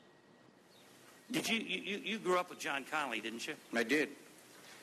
Did 1.30 1.48
you, 1.48 1.58
you 1.58 2.00
you 2.04 2.18
grew 2.18 2.38
up 2.38 2.50
with 2.50 2.58
John 2.58 2.84
Connolly, 2.90 3.20
didn't 3.20 3.46
you? 3.46 3.54
I 3.74 3.82
did. 3.82 4.10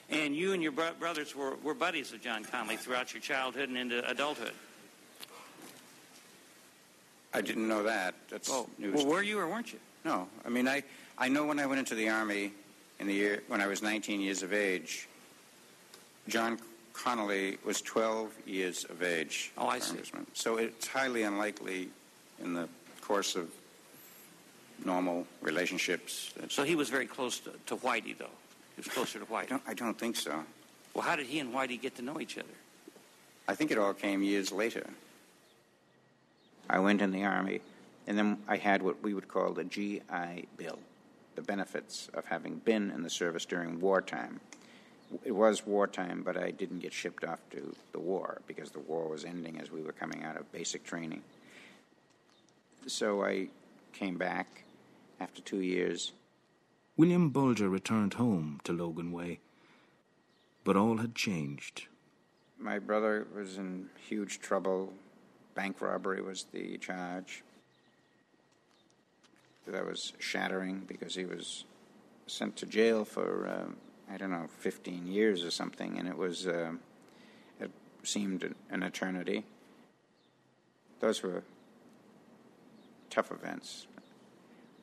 And 0.10 0.36
you 0.36 0.53
and 0.53 0.62
your 0.62 0.74
bro- 0.74 0.93
brothers 1.00 1.36
were, 1.36 1.55
were 1.63 1.74
buddies 1.74 2.12
of 2.12 2.22
John 2.22 2.43
Connolly 2.43 2.75
throughout 2.75 3.13
your 3.13 3.22
childhood 3.22 3.70
and 3.70 3.77
into 3.77 4.08
adulthood. 4.10 4.53
I 7.33 7.41
didn't 7.41 7.67
know 7.67 7.83
that. 7.83 8.15
That's 8.29 8.50
Well, 8.50 8.69
news. 8.77 8.95
well, 8.95 9.05
were 9.05 9.21
you 9.23 9.39
or 9.39 9.47
weren't 9.47 9.71
you? 9.73 9.79
No, 10.03 10.27
I 10.45 10.50
mean 10.50 10.67
I 10.67 10.83
I 11.17 11.27
know 11.29 11.45
when 11.45 11.59
I 11.59 11.65
went 11.65 11.79
into 11.79 11.95
the 11.95 12.09
army 12.09 12.51
in 13.00 13.07
the 13.07 13.13
year 13.13 13.43
when 13.47 13.61
I 13.61 13.67
was 13.67 13.81
19 13.81 14.19
years 14.21 14.43
of 14.43 14.53
age. 14.53 15.07
John 16.27 16.59
Connolly 16.93 17.57
was 17.65 17.81
12 17.81 18.31
years 18.45 18.83
of 18.85 19.01
age. 19.01 19.51
Oh, 19.57 19.67
I 19.67 19.79
see. 19.79 19.97
So 20.33 20.57
it's 20.57 20.88
highly 20.88 21.23
unlikely 21.23 21.89
in 22.43 22.53
the 22.53 22.67
course 23.01 23.35
of 23.35 23.50
normal 24.85 25.25
relationships. 25.41 26.31
that- 26.38 26.51
So 26.51 26.63
he 26.63 26.75
was 26.75 26.89
very 26.89 27.05
close 27.07 27.39
to, 27.39 27.51
to 27.67 27.75
Whitey, 27.77 28.17
though. 28.17 28.35
He 28.75 28.79
was 28.81 28.88
closer 28.88 29.19
to 29.19 29.25
Whitey. 29.25 29.43
I 29.43 29.45
don't, 29.45 29.63
I 29.67 29.73
don't 29.73 29.97
think 29.97 30.15
so. 30.15 30.43
Well, 30.93 31.03
how 31.03 31.15
did 31.15 31.27
he 31.27 31.39
and 31.39 31.53
Whitey 31.53 31.79
get 31.79 31.95
to 31.95 32.01
know 32.01 32.19
each 32.19 32.38
other? 32.38 32.47
I 33.47 33.55
think 33.55 33.71
it 33.71 33.77
all 33.77 33.93
came 33.93 34.21
years 34.23 34.51
later. 34.51 34.88
I 36.71 36.79
went 36.79 37.01
in 37.01 37.11
the 37.11 37.25
Army, 37.25 37.59
and 38.07 38.17
then 38.17 38.37
I 38.47 38.55
had 38.55 38.81
what 38.81 39.03
we 39.03 39.13
would 39.13 39.27
call 39.27 39.51
the 39.51 39.65
GI 39.65 40.47
Bill, 40.55 40.79
the 41.35 41.41
benefits 41.41 42.09
of 42.13 42.23
having 42.25 42.55
been 42.59 42.91
in 42.91 43.03
the 43.03 43.09
service 43.09 43.43
during 43.43 43.81
wartime. 43.81 44.39
It 45.25 45.33
was 45.33 45.67
wartime, 45.67 46.23
but 46.23 46.37
I 46.37 46.51
didn't 46.51 46.79
get 46.79 46.93
shipped 46.93 47.25
off 47.25 47.41
to 47.51 47.75
the 47.91 47.99
war 47.99 48.41
because 48.47 48.71
the 48.71 48.79
war 48.79 49.09
was 49.09 49.25
ending 49.25 49.59
as 49.59 49.69
we 49.69 49.81
were 49.81 49.91
coming 49.91 50.23
out 50.23 50.37
of 50.37 50.49
basic 50.53 50.85
training. 50.85 51.21
So 52.87 53.21
I 53.25 53.49
came 53.91 54.17
back 54.17 54.63
after 55.19 55.41
two 55.41 55.59
years. 55.59 56.13
William 56.95 57.31
Bulger 57.31 57.67
returned 57.67 58.13
home 58.13 58.61
to 58.63 58.71
Logan 58.71 59.11
Way, 59.11 59.41
but 60.63 60.77
all 60.77 60.97
had 60.97 61.15
changed. 61.15 61.87
My 62.57 62.79
brother 62.79 63.27
was 63.35 63.57
in 63.57 63.89
huge 64.07 64.39
trouble. 64.39 64.93
Bank 65.55 65.81
robbery 65.81 66.22
was 66.22 66.46
the 66.51 66.77
charge. 66.77 67.43
That 69.67 69.86
was 69.86 70.13
shattering 70.20 70.84
because 70.88 71.15
he 71.15 71.25
was 71.25 71.65
sent 72.27 72.55
to 72.58 72.65
jail 72.65 73.05
for, 73.05 73.48
um, 73.48 73.77
I 74.12 74.17
don't 74.17 74.31
know, 74.31 74.48
15 74.60 75.08
years 75.08 75.43
or 75.43 75.51
something, 75.51 75.98
and 76.00 76.08
it 76.08 76.17
was, 76.17 76.48
uh, 76.48 76.72
it 77.60 77.72
seemed 78.03 78.55
an 78.70 78.84
eternity. 78.84 79.46
Those 81.00 81.22
were 81.22 81.43
tough 83.10 83.31
events. 83.31 83.88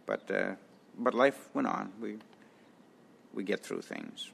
But, 0.07 0.31
uh, 0.31 0.55
but 0.99 1.15
life 1.15 1.49
went 1.55 1.67
on. 1.67 1.93
We, 2.01 2.19
we 3.35 3.43
get 3.45 3.65
through 3.65 3.83
things. 3.83 4.31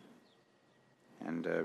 And 1.25 1.47
uh, 1.47 1.63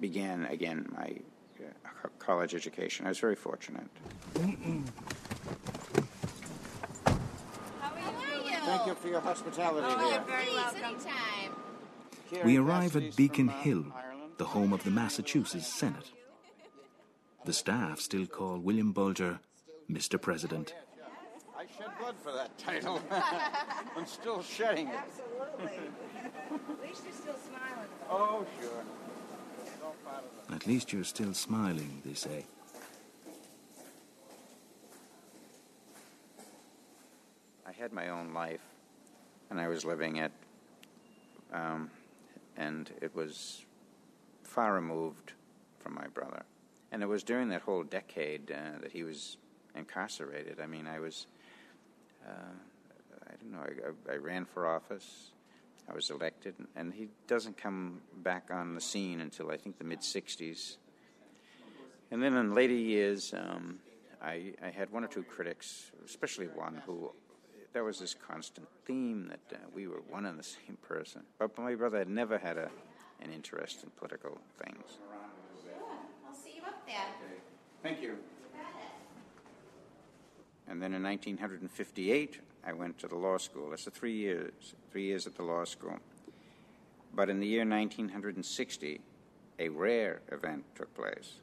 began 0.00 0.46
again 0.46 0.86
my 0.92 1.04
uh, 1.04 1.35
Uh, 1.60 2.08
college 2.18 2.54
education. 2.54 3.06
I 3.06 3.10
was 3.10 3.18
very 3.18 3.34
fortunate. 3.34 3.86
Thank 8.66 8.86
you 8.86 8.94
for 8.94 9.08
your 9.08 9.20
hospitality. 9.20 9.86
Oh, 9.88 9.98
dear. 9.98 10.10
you're 10.10 10.24
very 10.24 10.52
welcome. 10.52 10.96
We 12.44 12.58
arrive 12.58 12.96
at 12.96 13.14
Beacon 13.16 13.48
uh, 13.48 13.52
Hill, 13.60 13.84
the 14.38 14.44
home 14.44 14.72
of 14.72 14.82
the 14.84 14.90
Massachusetts 14.90 15.66
Senate. 15.66 16.10
The 17.44 17.52
staff 17.52 18.00
still 18.00 18.26
call 18.26 18.58
William 18.58 18.90
Bulger 18.92 19.38
Mr. 19.90 20.20
President. 20.20 20.74
I 21.56 21.62
shed 21.78 21.90
blood 22.00 22.16
for 22.22 22.32
that 22.32 22.58
title. 22.58 23.00
I'm 23.96 24.06
still 24.06 24.42
shedding 24.42 24.88
it. 24.88 24.94
Absolutely. 24.94 25.88
At 26.50 26.82
least 26.82 27.04
you're 27.04 27.12
still 27.14 27.36
smiling. 27.46 27.88
Oh, 28.10 28.44
sure. 28.60 28.82
It's 29.64 29.82
all 29.82 29.94
part 30.04 30.24
of 30.24 30.45
At 30.56 30.66
least 30.66 30.90
you're 30.90 31.04
still 31.04 31.34
smiling, 31.34 32.00
they 32.02 32.14
say. 32.14 32.46
I 37.68 37.72
had 37.72 37.92
my 37.92 38.08
own 38.08 38.32
life, 38.32 38.62
and 39.50 39.60
I 39.60 39.68
was 39.68 39.84
living 39.84 40.16
it, 40.16 40.32
um, 41.52 41.90
and 42.56 42.90
it 43.02 43.14
was 43.14 43.66
far 44.44 44.72
removed 44.72 45.34
from 45.78 45.94
my 45.94 46.06
brother. 46.06 46.42
And 46.90 47.02
it 47.02 47.06
was 47.06 47.22
during 47.22 47.50
that 47.50 47.60
whole 47.60 47.82
decade 47.82 48.50
uh, 48.50 48.80
that 48.80 48.92
he 48.92 49.02
was 49.02 49.36
incarcerated. 49.74 50.58
I 50.58 50.66
mean, 50.66 50.86
I 50.86 51.00
was, 51.00 51.26
uh, 52.26 52.30
I 53.28 53.34
don't 53.42 53.52
know, 53.52 53.92
I, 54.08 54.12
I, 54.12 54.14
I 54.14 54.16
ran 54.16 54.46
for 54.46 54.66
office, 54.66 55.32
I 55.88 55.94
was 55.94 56.10
elected, 56.10 56.54
and 56.74 56.92
he 56.92 57.08
doesn't 57.28 57.56
come 57.56 58.00
back 58.22 58.50
on 58.50 58.74
the 58.74 58.80
scene 58.80 59.20
until 59.20 59.50
I 59.50 59.56
think 59.56 59.78
the 59.78 59.84
mid 59.84 60.00
60s. 60.00 60.76
And 62.10 62.22
then 62.22 62.34
in 62.34 62.54
later 62.54 62.74
years, 62.74 63.32
um, 63.34 63.78
I, 64.22 64.54
I 64.62 64.70
had 64.70 64.90
one 64.90 65.04
or 65.04 65.08
two 65.08 65.22
critics, 65.22 65.90
especially 66.04 66.46
one 66.46 66.82
who 66.86 67.12
there 67.72 67.84
was 67.84 67.98
this 67.98 68.14
constant 68.14 68.66
theme 68.84 69.28
that 69.28 69.56
uh, 69.56 69.58
we 69.74 69.86
were 69.86 70.00
one 70.08 70.26
and 70.26 70.38
the 70.38 70.42
same 70.42 70.78
person. 70.82 71.22
But 71.38 71.56
my 71.58 71.74
brother 71.74 71.98
had 71.98 72.08
never 72.08 72.38
had 72.38 72.56
a, 72.56 72.70
an 73.20 73.30
interest 73.32 73.84
in 73.84 73.90
political 73.90 74.38
things. 74.62 74.98
I'll 76.26 76.34
see 76.34 76.56
you 76.56 76.62
up 76.62 76.86
there. 76.86 76.96
Thank 77.82 78.00
you. 78.02 78.16
And 80.68 80.82
then 80.82 80.94
in 80.94 81.02
1958, 81.02 82.40
I 82.66 82.72
went 82.72 82.98
to 82.98 83.08
the 83.08 83.16
law 83.16 83.38
school. 83.38 83.70
That's 83.70 83.84
the 83.84 83.92
three 83.92 84.16
years, 84.16 84.74
three 84.90 85.04
years 85.04 85.26
at 85.26 85.36
the 85.36 85.44
law 85.44 85.64
school. 85.64 85.98
But 87.14 87.30
in 87.30 87.38
the 87.38 87.46
year 87.46 87.60
1960, 87.60 89.00
a 89.58 89.68
rare 89.68 90.20
event 90.32 90.64
took 90.74 90.92
place. 90.94 91.34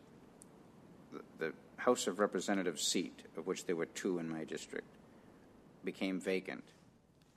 The, 1.13 1.21
the 1.39 1.53
House 1.77 2.07
of 2.07 2.19
Representatives 2.19 2.85
seat, 2.85 3.23
of 3.37 3.47
which 3.47 3.65
there 3.65 3.75
were 3.75 3.85
two 3.85 4.19
in 4.19 4.29
my 4.29 4.43
district, 4.43 4.87
became 5.83 6.19
vacant. 6.19 6.63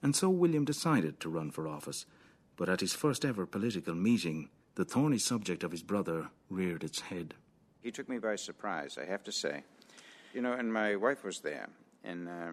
And 0.02 0.14
so 0.14 0.28
William 0.28 0.64
decided 0.64 1.20
to 1.20 1.30
run 1.30 1.50
for 1.50 1.68
office. 1.68 2.06
But 2.56 2.68
at 2.68 2.80
his 2.80 2.92
first 2.92 3.24
ever 3.24 3.46
political 3.46 3.94
meeting, 3.94 4.50
the 4.74 4.84
thorny 4.84 5.18
subject 5.18 5.62
of 5.62 5.70
his 5.70 5.82
brother 5.82 6.28
reared 6.50 6.84
its 6.84 7.00
head. 7.00 7.34
He 7.82 7.90
took 7.90 8.08
me 8.08 8.18
by 8.18 8.36
surprise, 8.36 8.98
I 9.00 9.04
have 9.04 9.22
to 9.24 9.32
say. 9.32 9.62
You 10.34 10.42
know, 10.42 10.52
and 10.52 10.72
my 10.72 10.96
wife 10.96 11.22
was 11.24 11.40
there, 11.40 11.68
and 12.04 12.28
uh, 12.28 12.50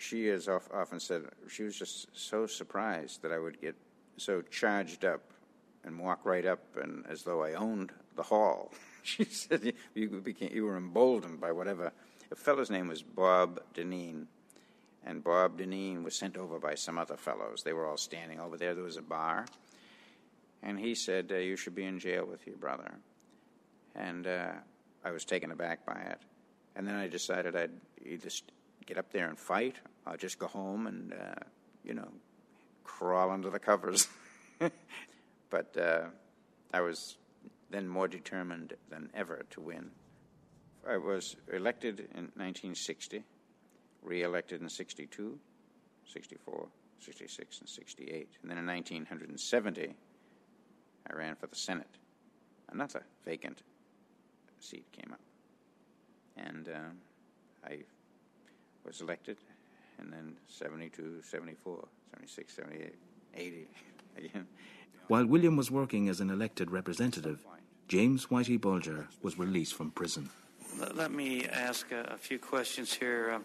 she 0.00 0.26
has 0.26 0.48
often 0.48 0.98
said 0.98 1.24
she 1.48 1.62
was 1.62 1.76
just 1.76 2.08
so 2.12 2.46
surprised 2.46 3.22
that 3.22 3.32
I 3.32 3.38
would 3.38 3.60
get 3.60 3.76
so 4.16 4.42
charged 4.42 5.04
up 5.04 5.20
and 5.84 5.98
walk 5.98 6.20
right 6.24 6.46
up 6.46 6.60
and 6.76 7.04
as 7.08 7.22
though 7.22 7.42
I 7.42 7.54
owned 7.54 7.92
the 8.16 8.22
hall. 8.22 8.72
She 9.02 9.24
said 9.24 9.72
you, 9.94 10.10
became, 10.10 10.50
you 10.52 10.66
were 10.66 10.76
emboldened 10.76 11.40
by 11.40 11.52
whatever. 11.52 11.90
A 12.30 12.34
fellow's 12.34 12.68
name 12.68 12.86
was 12.86 13.02
Bob 13.02 13.58
Deneen, 13.74 14.26
and 15.06 15.24
Bob 15.24 15.58
Deneen 15.58 16.04
was 16.04 16.14
sent 16.14 16.36
over 16.36 16.58
by 16.58 16.74
some 16.74 16.98
other 16.98 17.16
fellows. 17.16 17.62
They 17.62 17.72
were 17.72 17.86
all 17.86 17.96
standing 17.96 18.38
over 18.38 18.58
there. 18.58 18.74
There 18.74 18.84
was 18.84 18.98
a 18.98 19.02
bar, 19.02 19.46
and 20.62 20.78
he 20.78 20.94
said, 20.94 21.32
uh, 21.32 21.36
"You 21.36 21.56
should 21.56 21.74
be 21.74 21.86
in 21.86 21.98
jail 21.98 22.26
with 22.26 22.46
your 22.46 22.58
brother." 22.58 22.92
And 23.94 24.26
uh, 24.26 24.52
I 25.02 25.12
was 25.12 25.24
taken 25.24 25.50
aback 25.50 25.86
by 25.86 25.98
it. 25.98 26.20
And 26.76 26.86
then 26.86 26.96
I 26.96 27.08
decided 27.08 27.56
I'd 27.56 27.70
either 28.04 28.28
st- 28.28 28.52
get 28.86 28.98
up 28.98 29.12
there 29.12 29.28
and 29.28 29.38
fight, 29.38 29.76
I'll 30.06 30.16
just 30.16 30.38
go 30.38 30.46
home 30.46 30.86
and, 30.86 31.12
uh, 31.12 31.44
you 31.84 31.94
know, 31.94 32.08
crawl 32.84 33.30
under 33.30 33.50
the 33.50 33.58
covers. 33.58 34.08
but 35.50 35.76
uh, 35.76 36.06
I 36.72 36.80
was 36.80 37.16
then 37.70 37.88
more 37.88 38.08
determined 38.08 38.74
than 38.90 39.10
ever 39.14 39.44
to 39.50 39.60
win. 39.60 39.90
I 40.88 40.96
was 40.96 41.36
elected 41.52 42.00
in 42.00 42.30
1960, 42.36 43.22
re-elected 44.02 44.62
in 44.62 44.68
62, 44.68 45.38
64, 46.06 46.68
66, 47.00 47.60
and 47.60 47.68
68. 47.68 48.28
And 48.42 48.50
then 48.50 48.58
in 48.58 48.66
1970, 48.66 49.94
I 51.08 51.14
ran 51.14 51.36
for 51.36 51.46
the 51.46 51.56
Senate. 51.56 51.98
Another 52.70 53.04
vacant 53.24 53.62
seat 54.58 54.86
came 54.92 55.12
up. 55.12 55.20
And 56.36 56.68
uh, 56.68 57.66
I 57.66 57.80
was 58.90 59.00
elected, 59.00 59.36
and 60.00 60.12
then 60.12 60.34
72, 60.48 61.22
74, 61.22 61.86
76, 62.10 62.56
78, 62.56 62.94
80 63.36 63.68
again. 64.16 64.46
While 65.06 65.26
William 65.26 65.56
was 65.56 65.70
working 65.70 66.08
as 66.08 66.20
an 66.20 66.28
elected 66.28 66.72
representative, 66.72 67.44
James 67.86 68.26
Whitey 68.26 68.60
Bulger 68.60 69.06
was 69.22 69.38
released 69.38 69.74
from 69.74 69.92
prison. 69.92 70.28
Let, 70.80 70.96
let 70.96 71.12
me 71.12 71.46
ask 71.46 71.92
a, 71.92 72.14
a, 72.14 72.16
few 72.16 72.40
questions 72.40 72.92
here. 72.92 73.32
Um, 73.34 73.44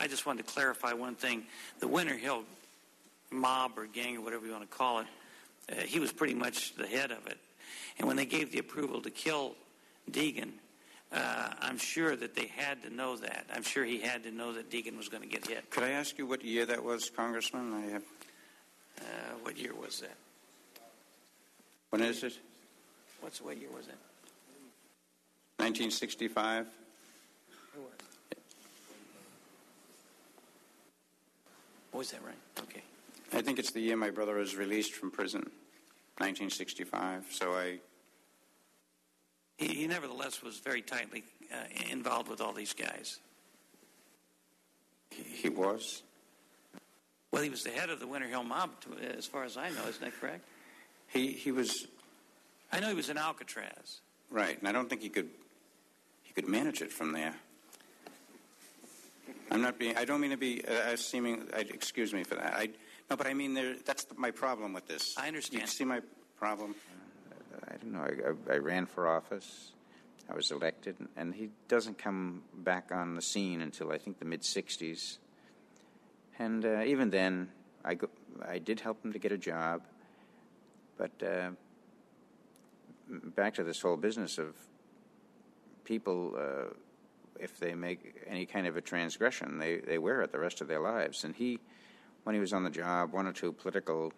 I 0.00 0.06
just 0.06 0.26
wanted 0.26 0.46
to 0.46 0.52
clarify 0.52 0.92
one 0.92 1.14
thing. 1.14 1.44
The 1.80 1.88
Winter 1.88 2.16
Hill 2.16 2.44
mob 3.30 3.78
or 3.78 3.86
gang 3.86 4.18
or 4.18 4.20
whatever 4.20 4.44
you 4.44 4.52
want 4.52 4.70
to 4.70 4.76
call 4.76 5.00
it, 5.00 5.06
uh, 5.70 5.80
he 5.80 5.98
was 5.98 6.12
pretty 6.12 6.34
much 6.34 6.74
the 6.76 6.86
head 6.86 7.10
of 7.10 7.26
it. 7.26 7.38
And 7.98 8.06
when 8.06 8.16
they 8.16 8.26
gave 8.26 8.52
the 8.52 8.58
approval 8.58 9.00
to 9.00 9.10
kill 9.10 9.54
Deegan, 10.10 10.52
uh, 11.12 11.50
I'm 11.60 11.78
sure 11.78 12.16
that 12.16 12.34
they 12.34 12.46
had 12.54 12.82
to 12.82 12.90
know 12.90 13.16
that. 13.16 13.46
I'm 13.54 13.62
sure 13.62 13.84
he 13.84 13.98
had 13.98 14.24
to 14.24 14.30
know 14.30 14.52
that 14.52 14.70
Deegan 14.70 14.96
was 14.96 15.08
going 15.08 15.22
to 15.22 15.28
get 15.28 15.46
hit. 15.46 15.70
Could 15.70 15.84
I 15.84 15.90
ask 15.90 16.18
you 16.18 16.26
what 16.26 16.44
year 16.44 16.66
that 16.66 16.82
was, 16.82 17.10
Congressman? 17.10 17.72
I 17.72 17.92
have. 17.92 18.02
Uh, 19.00 19.04
what 19.42 19.56
year 19.56 19.74
was 19.74 20.00
that? 20.00 20.16
When 21.90 22.02
is 22.02 22.22
it? 22.24 22.38
What's 23.20 23.40
what 23.40 23.56
year 23.58 23.70
was 23.70 23.86
it? 23.86 23.96
1965. 25.56 26.66
It 26.66 26.76
Was 31.96 32.10
that 32.12 32.22
right? 32.24 32.34
Okay. 32.60 32.82
I 33.32 33.40
think 33.40 33.58
it's 33.58 33.70
the 33.70 33.80
year 33.80 33.96
my 33.96 34.10
brother 34.10 34.34
was 34.34 34.56
released 34.56 34.92
from 34.94 35.10
prison, 35.10 35.40
1965. 36.18 37.26
So 37.30 37.54
I. 37.54 37.78
He, 39.58 39.66
he 39.74 39.86
nevertheless 39.86 40.42
was 40.42 40.58
very 40.60 40.80
tightly 40.80 41.24
uh, 41.52 41.56
involved 41.90 42.28
with 42.28 42.40
all 42.40 42.52
these 42.52 42.72
guys. 42.72 43.18
He, 45.10 45.22
he 45.22 45.48
was. 45.48 46.02
Well, 47.30 47.42
he 47.42 47.50
was 47.50 47.64
the 47.64 47.70
head 47.70 47.90
of 47.90 48.00
the 48.00 48.06
Winter 48.06 48.28
Hill 48.28 48.44
mob, 48.44 48.70
as 49.16 49.26
far 49.26 49.44
as 49.44 49.56
I 49.56 49.68
know. 49.70 49.86
Isn't 49.88 50.00
that 50.00 50.18
correct? 50.18 50.44
He 51.08 51.32
he 51.32 51.52
was. 51.52 51.86
I 52.72 52.80
know 52.80 52.88
he 52.88 52.94
was 52.94 53.10
in 53.10 53.18
Alcatraz. 53.18 54.00
Right, 54.30 54.58
and 54.58 54.68
I 54.68 54.72
don't 54.72 54.88
think 54.88 55.02
he 55.02 55.08
could 55.08 55.28
he 56.22 56.32
could 56.32 56.48
manage 56.48 56.80
it 56.80 56.92
from 56.92 57.12
there. 57.12 57.34
I'm 59.50 59.60
not 59.60 59.78
being. 59.78 59.96
I 59.96 60.04
don't 60.04 60.20
mean 60.20 60.30
to 60.30 60.36
be 60.36 60.64
uh, 60.66 60.96
seeming. 60.96 61.48
I, 61.54 61.60
excuse 61.60 62.14
me 62.14 62.22
for 62.22 62.36
that. 62.36 62.54
I 62.54 62.70
no, 63.10 63.16
but 63.16 63.26
I 63.26 63.34
mean 63.34 63.54
there. 63.54 63.74
That's 63.84 64.04
the, 64.04 64.14
my 64.14 64.30
problem 64.30 64.72
with 64.72 64.86
this. 64.86 65.14
I 65.18 65.26
understand. 65.26 65.62
You 65.62 65.66
see 65.66 65.84
my 65.84 66.00
problem. 66.38 66.74
I 67.68 67.76
don't 67.76 67.92
know. 67.92 68.00
I, 68.00 68.52
I, 68.52 68.56
I, 68.56 68.58
ran 68.58 68.86
for 68.86 69.06
office. 69.06 69.72
I 70.30 70.34
was 70.34 70.50
elected, 70.50 70.96
and 71.16 71.34
he 71.34 71.50
doesn't 71.68 71.98
come 71.98 72.42
back 72.54 72.90
on 72.92 73.14
the 73.14 73.22
scene 73.22 73.60
until 73.60 73.92
I 73.92 73.98
think 73.98 74.18
the 74.18 74.24
mid 74.24 74.42
'60s. 74.42 75.18
And 76.38 76.64
uh, 76.64 76.82
even 76.84 77.10
then, 77.10 77.50
I 77.84 77.94
go, 77.94 78.08
I 78.46 78.58
did 78.58 78.80
help 78.80 79.04
him 79.04 79.12
to 79.12 79.18
get 79.18 79.32
a 79.32 79.38
job, 79.38 79.82
but 80.96 81.10
uh, 81.22 81.50
back 83.08 83.54
to 83.54 83.64
this 83.64 83.80
whole 83.80 83.96
business 83.96 84.38
of 84.38 84.54
people, 85.84 86.34
uh, 86.38 86.74
if 87.40 87.58
they 87.58 87.74
make 87.74 88.14
any 88.26 88.46
kind 88.46 88.66
of 88.66 88.76
a 88.76 88.80
transgression, 88.80 89.58
they, 89.58 89.78
they 89.78 89.98
wear 89.98 90.22
it 90.22 90.32
the 90.32 90.38
rest 90.38 90.60
of 90.60 90.68
their 90.68 90.80
lives. 90.80 91.24
And 91.24 91.34
he, 91.34 91.58
when 92.24 92.34
he 92.34 92.40
was 92.40 92.52
on 92.52 92.64
the 92.64 92.70
job, 92.70 93.12
one 93.12 93.26
or 93.26 93.32
two 93.32 93.52
political 93.52 94.12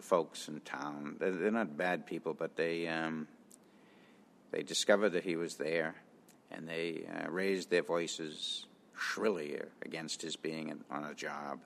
folks 0.00 0.48
in 0.48 0.60
town, 0.60 1.16
they're, 1.18 1.32
they're 1.32 1.50
not 1.50 1.76
bad 1.76 2.06
people, 2.06 2.34
but 2.34 2.56
they, 2.56 2.86
um, 2.88 3.26
they 4.50 4.62
discovered 4.62 5.10
that 5.10 5.24
he 5.24 5.36
was 5.36 5.56
there 5.56 5.94
and 6.50 6.68
they 6.68 7.04
uh, 7.12 7.30
raised 7.30 7.70
their 7.70 7.82
voices 7.82 8.66
shrilly 8.96 9.58
against 9.84 10.22
his 10.22 10.36
being 10.36 10.72
on 10.90 11.04
a 11.04 11.14
job. 11.14 11.58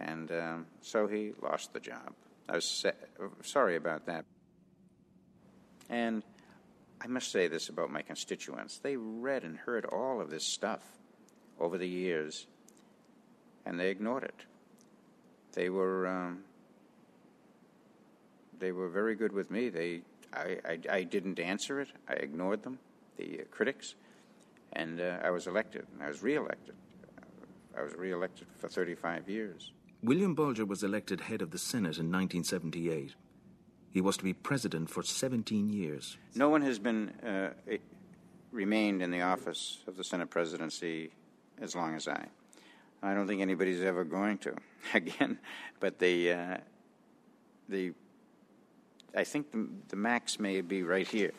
And 0.00 0.30
um, 0.32 0.66
so 0.80 1.06
he 1.06 1.32
lost 1.42 1.72
the 1.72 1.80
job. 1.80 2.14
I 2.48 2.56
was 2.56 2.64
sa- 2.64 2.90
sorry 3.42 3.76
about 3.76 4.06
that. 4.06 4.24
And 5.88 6.22
I 7.00 7.06
must 7.06 7.30
say 7.30 7.48
this 7.48 7.68
about 7.68 7.90
my 7.90 8.02
constituents. 8.02 8.78
They 8.78 8.96
read 8.96 9.44
and 9.44 9.56
heard 9.58 9.84
all 9.84 10.20
of 10.20 10.30
this 10.30 10.44
stuff 10.44 10.80
over 11.60 11.78
the 11.78 11.88
years, 11.88 12.46
and 13.66 13.78
they 13.78 13.90
ignored 13.90 14.24
it. 14.24 14.46
They 15.52 15.68
were 15.68 16.06
um, 16.06 16.44
they 18.58 18.72
were 18.72 18.88
very 18.88 19.14
good 19.14 19.32
with 19.32 19.50
me. 19.50 19.68
They 19.68 20.02
I, 20.32 20.58
I, 20.64 20.78
I 20.90 21.02
didn't 21.04 21.38
answer 21.38 21.80
it. 21.80 21.88
I 22.08 22.14
ignored 22.14 22.62
them, 22.62 22.78
the 23.16 23.40
uh, 23.40 23.44
critics, 23.50 23.94
and 24.72 25.00
uh, 25.00 25.18
I 25.22 25.30
was 25.30 25.46
elected. 25.46 25.86
And 25.92 26.02
I 26.02 26.08
was 26.08 26.22
reelected. 26.22 26.74
I 27.76 27.82
was 27.82 27.94
reelected 27.94 28.46
for 28.58 28.68
35 28.68 29.28
years. 29.28 29.72
William 30.02 30.34
Bulger 30.34 30.64
was 30.64 30.82
elected 30.82 31.22
head 31.22 31.42
of 31.42 31.50
the 31.50 31.58
Senate 31.58 31.98
in 31.98 32.10
1978. 32.10 33.14
He 33.90 34.00
was 34.00 34.16
to 34.16 34.24
be 34.24 34.32
president 34.32 34.90
for 34.90 35.02
17 35.02 35.70
years. 35.70 36.18
No 36.34 36.48
one 36.48 36.62
has 36.62 36.78
been 36.78 37.10
uh, 37.24 37.50
remained 38.50 39.02
in 39.02 39.10
the 39.10 39.22
office 39.22 39.78
of 39.86 39.96
the 39.96 40.04
Senate 40.04 40.30
presidency 40.30 41.10
as 41.60 41.74
long 41.74 41.94
as 41.94 42.08
I. 42.08 42.26
I 43.02 43.14
don't 43.14 43.26
think 43.26 43.40
anybody's 43.40 43.82
ever 43.82 44.04
going 44.04 44.38
to 44.38 44.54
again. 44.94 45.38
But 45.78 45.98
the 45.98 46.32
uh, 46.32 46.56
the 47.68 47.92
I 49.16 49.24
think 49.24 49.52
the, 49.52 49.68
the 49.88 49.96
max 49.96 50.40
may 50.40 50.60
be 50.60 50.82
right 50.82 51.06
here. 51.06 51.32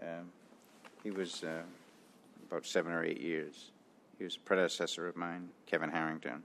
Um, 0.00 0.30
he 1.02 1.10
was 1.10 1.44
uh, 1.44 1.62
about 2.50 2.64
seven 2.64 2.92
or 2.92 3.04
eight 3.04 3.20
years. 3.20 3.70
He 4.18 4.24
was 4.24 4.36
a 4.36 4.40
predecessor 4.40 5.06
of 5.06 5.16
mine, 5.16 5.50
Kevin 5.66 5.90
Harrington. 5.90 6.42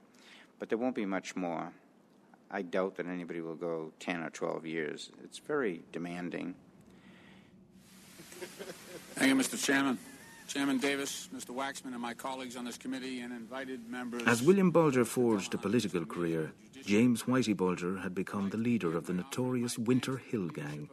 But 0.59 0.69
there 0.69 0.77
won't 0.77 0.95
be 0.95 1.05
much 1.05 1.35
more. 1.35 1.71
I 2.51 2.63
doubt 2.63 2.97
that 2.97 3.05
anybody 3.05 3.39
will 3.39 3.55
go 3.55 3.93
10 3.99 4.21
or 4.21 4.29
12 4.29 4.65
years. 4.65 5.09
It's 5.23 5.37
very 5.37 5.81
demanding. 5.93 6.53
Thank 9.15 9.29
you, 9.29 9.35
Mr. 9.35 9.63
Chairman. 9.63 9.97
Chairman 10.51 10.79
Davis, 10.79 11.29
Mr. 11.33 11.55
Waxman, 11.55 11.93
and 11.93 12.01
my 12.01 12.13
colleagues 12.13 12.57
on 12.57 12.65
this 12.65 12.77
committee 12.77 13.21
and 13.21 13.31
invited 13.31 13.87
members. 13.89 14.23
As 14.25 14.41
William 14.41 14.69
Bulger 14.69 15.05
forged 15.05 15.53
a 15.53 15.57
political 15.57 16.05
career, 16.05 16.51
James 16.85 17.23
Whitey 17.23 17.55
Bulger 17.55 17.99
had 17.99 18.13
become 18.13 18.49
the 18.49 18.57
leader 18.57 18.97
of 18.97 19.05
the 19.05 19.13
notorious 19.13 19.77
Winter 19.77 20.17
Hill 20.17 20.49
Gang. 20.49 20.89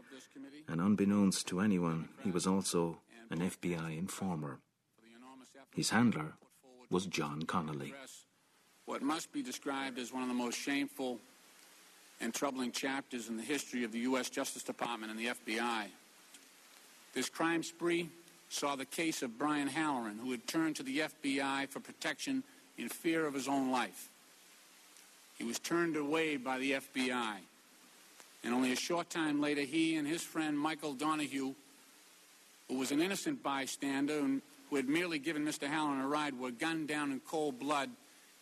And 0.68 0.80
unbeknownst 0.80 1.48
to 1.48 1.58
anyone, 1.58 2.08
he 2.22 2.30
was 2.30 2.46
also 2.46 3.00
an 3.30 3.40
FBI 3.40 3.98
informer. 3.98 4.60
His 5.74 5.90
handler 5.90 6.34
was 6.88 7.06
John 7.06 7.42
Connolly. 7.42 7.94
What 8.84 9.02
must 9.02 9.32
be 9.32 9.42
described 9.42 9.98
as 9.98 10.12
one 10.12 10.22
of 10.22 10.28
the 10.28 10.34
most 10.34 10.56
shameful 10.56 11.18
and 12.20 12.32
troubling 12.32 12.70
chapters 12.70 13.28
in 13.28 13.36
the 13.36 13.42
history 13.42 13.82
of 13.82 13.90
the 13.90 14.00
U.S. 14.10 14.30
Justice 14.30 14.62
Department 14.62 15.10
and 15.10 15.18
the 15.18 15.34
FBI. 15.34 15.86
This 17.12 17.28
crime 17.28 17.64
spree 17.64 18.08
saw 18.48 18.76
the 18.76 18.84
case 18.84 19.22
of 19.22 19.38
Brian 19.38 19.68
Halloran, 19.68 20.18
who 20.18 20.30
had 20.30 20.46
turned 20.46 20.76
to 20.76 20.82
the 20.82 21.00
FBI 21.00 21.68
for 21.68 21.80
protection 21.80 22.42
in 22.76 22.88
fear 22.88 23.26
of 23.26 23.34
his 23.34 23.48
own 23.48 23.70
life. 23.70 24.08
He 25.36 25.44
was 25.44 25.58
turned 25.58 25.96
away 25.96 26.36
by 26.36 26.58
the 26.58 26.72
FBI, 26.72 27.36
and 28.44 28.54
only 28.54 28.72
a 28.72 28.76
short 28.76 29.10
time 29.10 29.40
later, 29.40 29.62
he 29.62 29.96
and 29.96 30.06
his 30.06 30.22
friend 30.22 30.58
Michael 30.58 30.94
Donahue, 30.94 31.54
who 32.68 32.78
was 32.78 32.90
an 32.90 33.00
innocent 33.00 33.42
bystander 33.42 34.18
and 34.18 34.42
who 34.70 34.76
had 34.76 34.88
merely 34.88 35.18
given 35.18 35.44
Mr. 35.44 35.66
Halloran 35.66 36.00
a 36.00 36.08
ride, 36.08 36.38
were 36.38 36.50
gunned 36.50 36.88
down 36.88 37.10
in 37.12 37.20
cold 37.20 37.58
blood 37.58 37.90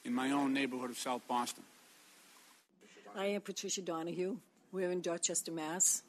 in 0.05 0.13
my 0.13 0.31
own 0.31 0.53
neighborhood 0.53 0.91
of 0.91 0.99
South 0.99 1.23
Boston. 1.29 1.63
I 3.15 3.27
am 3.27 3.41
Patricia 3.41 3.83
Donahue. 3.83 4.37
We're 4.73 4.91
in 4.91 5.01
Dorchester, 5.01 5.53
Mass. 5.53 6.03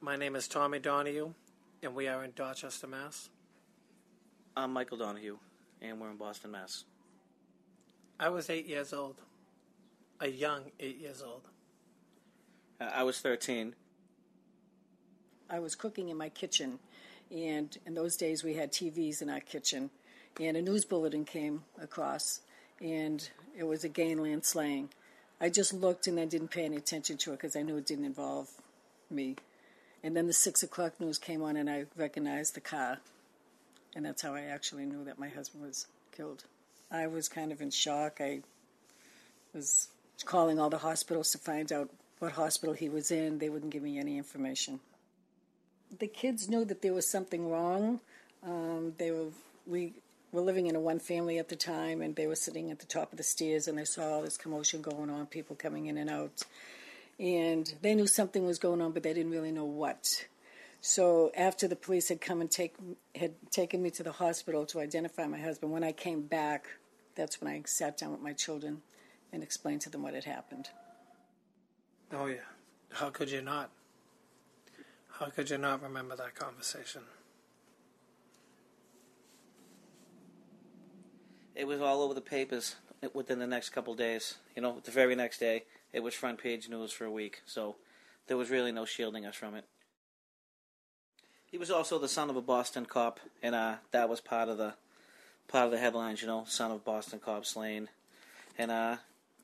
My 0.00 0.16
name 0.16 0.34
is 0.34 0.48
Tommy 0.48 0.78
Donahue, 0.78 1.32
and 1.82 1.94
we 1.94 2.08
are 2.08 2.24
in 2.24 2.32
Dorchester, 2.32 2.86
Mass. 2.86 3.30
I'm 4.56 4.72
Michael 4.72 4.98
Donahue, 4.98 5.38
and 5.80 5.98
we're 5.98 6.10
in 6.10 6.16
Boston, 6.16 6.50
Mass. 6.50 6.84
I 8.18 8.28
was 8.28 8.50
eight 8.50 8.66
years 8.66 8.92
old. 8.92 9.16
A 10.20 10.28
young 10.28 10.64
eight 10.78 10.98
years 10.98 11.22
old. 11.22 11.48
Uh, 12.80 12.90
I 12.94 13.02
was 13.02 13.20
13. 13.20 13.74
I 15.48 15.58
was 15.58 15.74
cooking 15.74 16.10
in 16.10 16.18
my 16.18 16.28
kitchen, 16.28 16.78
and 17.30 17.76
in 17.86 17.94
those 17.94 18.16
days 18.16 18.44
we 18.44 18.54
had 18.54 18.72
TVs 18.72 19.22
in 19.22 19.30
our 19.30 19.40
kitchen, 19.40 19.88
and 20.38 20.58
a 20.58 20.62
news 20.62 20.84
bulletin 20.84 21.24
came 21.24 21.64
across, 21.80 22.40
and 22.82 23.26
it 23.56 23.64
was 23.64 23.84
a 23.84 23.88
gangland 23.88 24.44
slaying. 24.44 24.90
I 25.40 25.48
just 25.48 25.72
looked 25.72 26.06
and 26.06 26.20
I 26.20 26.26
didn't 26.26 26.48
pay 26.48 26.66
any 26.66 26.76
attention 26.76 27.16
to 27.18 27.32
it 27.32 27.36
because 27.36 27.56
I 27.56 27.62
knew 27.62 27.78
it 27.78 27.86
didn't 27.86 28.04
involve 28.04 28.50
me. 29.10 29.36
And 30.02 30.16
then 30.16 30.26
the 30.26 30.32
six 30.32 30.62
o'clock 30.62 30.98
news 31.00 31.18
came 31.18 31.42
on 31.42 31.56
and 31.56 31.68
I 31.68 31.84
recognized 31.96 32.54
the 32.54 32.60
car. 32.60 32.98
and 33.94 34.04
that's 34.04 34.22
how 34.22 34.34
I 34.34 34.42
actually 34.42 34.84
knew 34.86 35.04
that 35.04 35.18
my 35.18 35.28
husband 35.28 35.64
was 35.64 35.86
killed. 36.16 36.44
I 36.90 37.06
was 37.06 37.28
kind 37.28 37.52
of 37.52 37.60
in 37.60 37.70
shock. 37.70 38.20
I 38.20 38.40
was 39.54 39.88
calling 40.24 40.58
all 40.58 40.70
the 40.70 40.78
hospitals 40.78 41.30
to 41.32 41.38
find 41.38 41.72
out 41.72 41.90
what 42.18 42.32
hospital 42.32 42.74
he 42.74 42.88
was 42.88 43.10
in. 43.10 43.38
They 43.38 43.48
wouldn't 43.48 43.72
give 43.72 43.82
me 43.82 43.98
any 43.98 44.16
information. 44.18 44.80
The 45.98 46.06
kids 46.06 46.48
knew 46.48 46.64
that 46.66 46.82
there 46.82 46.94
was 46.94 47.08
something 47.08 47.50
wrong. 47.50 48.00
Um, 48.44 48.94
they 48.98 49.10
were 49.10 49.28
we 49.66 49.92
were 50.32 50.40
living 50.40 50.66
in 50.66 50.76
a 50.76 50.80
one 50.80 51.00
family 51.00 51.38
at 51.38 51.48
the 51.48 51.56
time, 51.56 52.00
and 52.00 52.14
they 52.14 52.26
were 52.26 52.36
sitting 52.36 52.70
at 52.70 52.78
the 52.78 52.86
top 52.86 53.12
of 53.12 53.18
the 53.18 53.24
stairs, 53.24 53.66
and 53.66 53.76
they 53.76 53.84
saw 53.84 54.14
all 54.14 54.22
this 54.22 54.36
commotion 54.36 54.82
going 54.82 55.10
on, 55.10 55.26
people 55.26 55.56
coming 55.56 55.86
in 55.86 55.98
and 55.98 56.08
out, 56.08 56.44
and 57.20 57.74
they 57.82 57.94
knew 57.94 58.06
something 58.06 58.46
was 58.46 58.58
going 58.58 58.80
on, 58.80 58.92
but 58.92 59.02
they 59.02 59.12
didn't 59.12 59.30
really 59.30 59.52
know 59.52 59.66
what. 59.66 60.26
So 60.80 61.30
after 61.36 61.68
the 61.68 61.76
police 61.76 62.08
had 62.08 62.22
come 62.22 62.40
and 62.40 62.50
take 62.50 62.74
had 63.14 63.34
taken 63.50 63.82
me 63.82 63.90
to 63.90 64.02
the 64.02 64.12
hospital 64.12 64.64
to 64.66 64.80
identify 64.80 65.26
my 65.26 65.38
husband, 65.38 65.70
when 65.70 65.84
I 65.84 65.92
came 65.92 66.22
back, 66.22 66.66
that's 67.14 67.40
when 67.40 67.52
I 67.52 67.62
sat 67.66 67.98
down 67.98 68.12
with 68.12 68.22
my 68.22 68.32
children 68.32 68.80
and 69.32 69.42
explained 69.42 69.82
to 69.82 69.90
them 69.90 70.02
what 70.02 70.14
had 70.14 70.24
happened. 70.24 70.70
Oh 72.10 72.26
yeah, 72.26 72.38
how 72.92 73.10
could 73.10 73.30
you 73.30 73.42
not? 73.42 73.70
How 75.10 75.26
could 75.26 75.50
you 75.50 75.58
not 75.58 75.82
remember 75.82 76.16
that 76.16 76.34
conversation? 76.34 77.02
It 81.54 81.66
was 81.66 81.82
all 81.82 82.00
over 82.00 82.14
the 82.14 82.22
papers 82.22 82.76
within 83.12 83.38
the 83.38 83.46
next 83.46 83.68
couple 83.68 83.92
of 83.92 83.98
days. 83.98 84.36
You 84.56 84.62
know, 84.62 84.80
the 84.82 84.90
very 84.90 85.14
next 85.14 85.38
day, 85.38 85.64
it 85.92 86.02
was 86.02 86.14
front 86.14 86.38
page 86.38 86.68
news 86.68 86.92
for 86.92 87.04
a 87.04 87.10
week. 87.10 87.42
So 87.46 87.76
there 88.26 88.36
was 88.36 88.50
really 88.50 88.72
no 88.72 88.84
shielding 88.84 89.26
us 89.26 89.34
from 89.34 89.54
it. 89.54 89.64
He 91.46 91.58
was 91.58 91.70
also 91.70 91.98
the 91.98 92.08
son 92.08 92.30
of 92.30 92.36
a 92.36 92.42
Boston 92.42 92.86
cop, 92.86 93.18
and 93.42 93.54
uh, 93.54 93.76
that 93.90 94.08
was 94.08 94.20
part 94.20 94.48
of 94.48 94.56
the 94.56 94.74
part 95.48 95.64
of 95.64 95.72
the 95.72 95.78
headlines. 95.78 96.22
You 96.22 96.28
know, 96.28 96.44
son 96.46 96.70
of 96.70 96.84
Boston 96.84 97.18
cop 97.18 97.44
slain, 97.44 97.88
and 98.56 98.70
uh, 98.70 98.96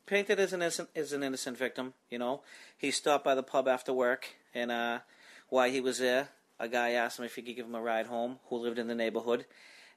painted 0.06 0.38
as 0.38 0.52
an 0.52 0.62
innocent 0.62 0.88
as 0.94 1.12
an 1.12 1.24
innocent 1.24 1.58
victim. 1.58 1.94
You 2.08 2.18
know, 2.20 2.42
he 2.78 2.92
stopped 2.92 3.24
by 3.24 3.34
the 3.34 3.42
pub 3.42 3.66
after 3.66 3.92
work, 3.92 4.28
and 4.54 4.70
uh, 4.70 5.00
while 5.48 5.68
he 5.68 5.80
was 5.80 5.98
there, 5.98 6.28
a 6.60 6.68
guy 6.68 6.90
asked 6.92 7.18
him 7.18 7.24
if 7.24 7.34
he 7.34 7.42
could 7.42 7.56
give 7.56 7.66
him 7.66 7.74
a 7.74 7.82
ride 7.82 8.06
home, 8.06 8.38
who 8.48 8.56
lived 8.56 8.78
in 8.78 8.86
the 8.86 8.94
neighborhood, 8.94 9.44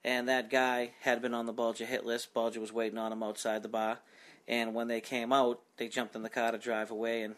and 0.04 0.28
that 0.28 0.50
guy 0.50 0.94
had 1.02 1.22
been 1.22 1.36
on 1.36 1.46
the 1.46 1.54
Bulger 1.54 1.86
hit 1.86 2.08
list. 2.08 2.34
Bulger 2.34 2.60
was 2.60 2.74
waiting 2.74 2.98
on 2.98 3.12
him 3.12 3.22
outside 3.22 3.62
the 3.62 3.70
bar, 3.70 4.00
and 4.50 4.74
when 4.74 4.88
they 4.88 5.00
came 5.00 5.32
out, 5.32 5.62
they 5.78 5.88
jumped 5.88 6.16
in 6.16 6.24
the 6.24 6.30
car 6.30 6.52
to 6.52 6.58
drive 6.58 6.90
away, 6.90 7.22
and 7.22 7.36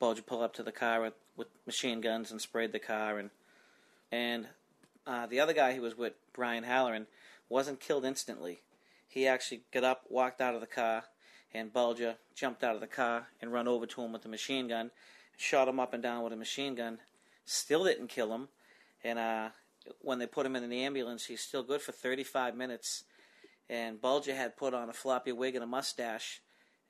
Bulger 0.00 0.22
pulled 0.22 0.42
up 0.42 0.54
to 0.54 0.64
the 0.64 0.72
car 0.72 1.00
with, 1.00 1.14
with 1.36 1.46
machine 1.64 2.00
guns 2.00 2.32
and 2.32 2.40
sprayed 2.40 2.72
the 2.72 2.80
car, 2.80 3.18
and 3.18 3.30
and 4.10 4.48
uh, 5.06 5.26
the 5.26 5.38
other 5.38 5.52
guy 5.52 5.72
he 5.72 5.80
was 5.80 5.96
with, 5.96 6.14
Brian 6.32 6.64
Halloran, 6.64 7.06
wasn't 7.48 7.80
killed 7.80 8.04
instantly. 8.04 8.60
He 9.06 9.26
actually 9.26 9.62
got 9.72 9.84
up, 9.84 10.02
walked 10.08 10.40
out 10.40 10.54
of 10.54 10.60
the 10.60 10.66
car, 10.66 11.04
and 11.54 11.72
Bulger 11.72 12.16
jumped 12.34 12.64
out 12.64 12.74
of 12.74 12.80
the 12.80 12.86
car 12.86 13.28
and 13.40 13.52
run 13.52 13.68
over 13.68 13.86
to 13.86 14.02
him 14.02 14.12
with 14.12 14.24
a 14.24 14.28
machine 14.28 14.68
gun, 14.68 14.90
shot 15.36 15.68
him 15.68 15.78
up 15.78 15.94
and 15.94 16.02
down 16.02 16.24
with 16.24 16.32
a 16.32 16.36
machine 16.36 16.74
gun. 16.74 16.98
Still 17.44 17.84
didn't 17.84 18.08
kill 18.08 18.34
him, 18.34 18.48
and 19.04 19.18
uh, 19.18 19.48
when 20.00 20.18
they 20.18 20.26
put 20.26 20.44
him 20.44 20.56
in 20.56 20.68
the 20.68 20.82
ambulance, 20.82 21.26
he's 21.26 21.40
still 21.40 21.62
good 21.62 21.80
for 21.80 21.92
35 21.92 22.56
minutes. 22.56 23.04
And 23.70 24.00
Bulger 24.00 24.34
had 24.34 24.56
put 24.56 24.74
on 24.74 24.88
a 24.88 24.94
floppy 24.94 25.32
wig 25.32 25.54
and 25.54 25.64
a 25.64 25.66
mustache, 25.66 26.40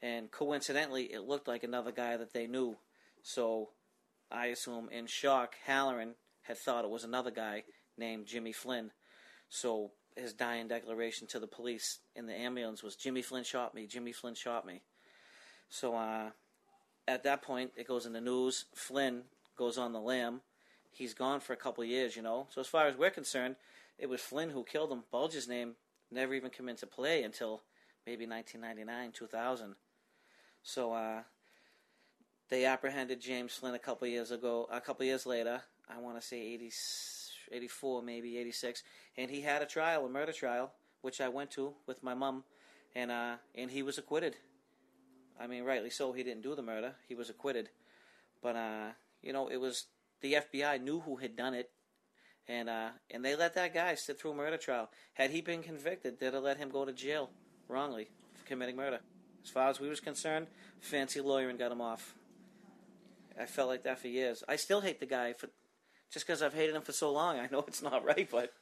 and 0.03 0.31
coincidentally, 0.31 1.05
it 1.05 1.23
looked 1.23 1.49
like 1.49 1.65
another 1.65 1.93
guy 1.93 2.17
that 2.17 2.33
they 2.33 2.47
knew. 2.47 2.77
So 3.23 3.71
I 4.31 4.47
assume, 4.47 4.89
in 4.91 5.07
shock, 5.07 5.55
Halloran 5.65 6.15
had 6.43 6.59
thought 6.59 6.85
it 6.85 6.91
was 6.91 7.05
another 7.05 7.31
guy 7.31 7.65
named 7.97 8.27
Jimmy 8.27 8.53
Flynn. 8.53 8.93
So 9.49 9.93
his 10.17 10.33
dying 10.33 10.69
declaration 10.69 11.27
to 11.29 11.41
the 11.41 11.47
police 11.47 11.99
in 12.15 12.27
the 12.27 12.35
ambulance 12.35 12.83
was 12.83 12.97
Jimmy 12.97 13.23
Flynn 13.23 13.45
shot 13.45 13.75
me, 13.75 13.87
Jimmy 13.87 14.13
Flynn 14.13 14.35
shot 14.35 14.67
me. 14.67 14.83
So 15.69 15.95
uh, 15.95 16.31
at 17.07 17.25
that 17.25 17.43
point, 17.43 17.73
it 17.77 17.89
goes 17.89 18.07
in 18.07 18.13
the 18.13 18.21
news. 18.21 18.67
Flynn 18.75 19.23
goes 19.57 19.79
on 19.79 19.93
the 19.93 20.01
lam. 20.01 20.41
He's 20.91 21.15
gone 21.15 21.41
for 21.41 21.53
a 21.53 21.57
couple 21.57 21.85
years, 21.85 22.17
you 22.17 22.23
know. 22.23 22.47
So 22.51 22.61
as 22.61 22.67
far 22.67 22.87
as 22.87 22.97
we're 22.97 23.11
concerned, 23.11 23.57
it 23.99 24.09
was 24.09 24.21
Flynn 24.21 24.51
who 24.51 24.65
killed 24.65 24.93
him. 24.93 25.05
Bulger's 25.11 25.49
name 25.49 25.75
never 26.11 26.35
even 26.35 26.51
came 26.51 26.69
into 26.69 26.87
play 26.87 27.23
until 27.23 27.63
maybe 28.07 28.27
1999, 28.27 29.13
2000. 29.13 29.75
So 30.63 30.93
uh, 30.93 31.23
they 32.49 32.65
apprehended 32.65 33.21
James 33.21 33.55
Flynn 33.55 33.75
a 33.75 33.79
couple 33.79 34.09
years 34.09 34.31
ago. 34.31 34.69
A 34.71 34.81
couple 34.81 35.05
years 35.05 35.27
later, 35.27 35.63
I 35.89 35.99
want 35.99 36.21
to 36.21 36.27
say 36.27 36.41
80, 36.41 36.73
84, 37.53 38.03
maybe 38.03 38.39
86, 38.39 38.83
and 39.17 39.31
he 39.31 39.41
had 39.41 39.63
a 39.63 39.67
trial, 39.67 40.07
a 40.07 40.09
murder 40.09 40.33
trial, 40.33 40.73
which 41.03 41.21
I 41.21 41.29
went 41.29 41.51
to 41.53 41.75
with 41.87 42.03
my 42.03 42.15
mom, 42.15 42.45
and 42.95 43.11
uh, 43.11 43.37
and 43.55 43.71
he 43.71 43.83
was 43.83 43.99
acquitted. 43.99 44.37
I 45.41 45.47
mean, 45.47 45.65
rightly 45.65 45.91
so. 45.91 46.13
He 46.13 46.23
didn't 46.23 46.43
do 46.43 46.55
the 46.55 46.63
murder. 46.63 46.95
He 47.09 47.15
was 47.15 47.31
acquitted, 47.31 47.71
but 48.43 48.57
uh, 48.57 48.89
you 49.23 49.33
know, 49.33 49.49
it 49.49 49.59
was 49.59 49.87
the 50.21 50.35
FBI 50.35 50.83
knew 50.83 51.01
who 51.01 51.17
had 51.17 51.37
done 51.37 51.55
it, 51.55 51.71
and 52.49 52.69
uh, 52.69 52.89
and 53.11 53.25
they 53.25 53.37
let 53.37 53.55
that 53.55 53.75
guy 53.75 53.95
sit 53.95 54.21
through 54.21 54.33
a 54.33 54.35
murder 54.35 54.57
trial. 54.57 54.91
Had 55.15 55.31
he 55.31 55.41
been 55.41 55.63
convicted, 55.63 56.19
they'd 56.19 56.35
have 56.35 56.43
let 56.43 56.57
him 56.57 56.71
go 56.71 56.85
to 56.85 56.93
jail 56.93 57.31
wrongly 57.69 58.09
for 58.35 58.47
committing 58.47 58.77
murder. 58.77 59.01
As 59.45 59.51
far 59.51 59.69
as 59.69 59.81
we 59.81 59.89
was 59.89 60.01
concerned, 60.01 60.47
fancy 60.81 61.21
lawyer 61.21 61.49
and 61.49 61.59
got 61.59 61.73
him 61.73 61.81
off. 61.81 62.15
I 63.41 63.47
felt 63.47 63.69
like 63.69 63.85
that 63.85 63.99
for 64.01 64.09
years. 64.09 64.43
I 64.49 64.57
still 64.57 64.81
hate 64.81 65.01
the 65.01 65.07
guy 65.07 65.33
for 65.33 65.49
just 66.13 66.27
because 66.27 66.43
I've 66.43 66.55
hated 66.55 66.75
him 66.75 66.83
for 66.83 66.93
so 66.93 67.13
long. 67.13 67.39
I 67.39 67.49
know 67.53 67.65
it's 67.69 67.83
not 67.83 68.05
right, 68.05 68.29
but. 68.31 68.53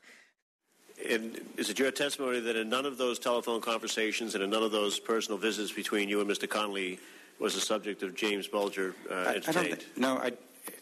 And 1.11 1.39
is 1.57 1.69
it 1.71 1.79
your 1.79 1.91
testimony 1.91 2.41
that 2.41 2.57
in 2.57 2.69
none 2.69 2.87
of 2.87 2.97
those 2.99 3.19
telephone 3.19 3.61
conversations 3.61 4.35
and 4.35 4.43
in 4.43 4.51
none 4.51 4.63
of 4.63 4.73
those 4.73 4.99
personal 4.99 5.39
visits 5.39 5.71
between 5.73 6.09
you 6.09 6.21
and 6.21 6.31
Mr. 6.31 6.49
Connolly 6.49 6.99
was 7.39 7.55
the 7.55 7.61
subject 7.61 8.03
of 8.03 8.15
James 8.15 8.47
Bulger 8.49 8.95
uh, 9.11 9.15
I, 9.15 9.19
I 9.19 9.35
entertained? 9.35 9.69
don't. 9.69 9.81
thi- 9.83 10.01
No, 10.01 10.17
I, 10.19 10.33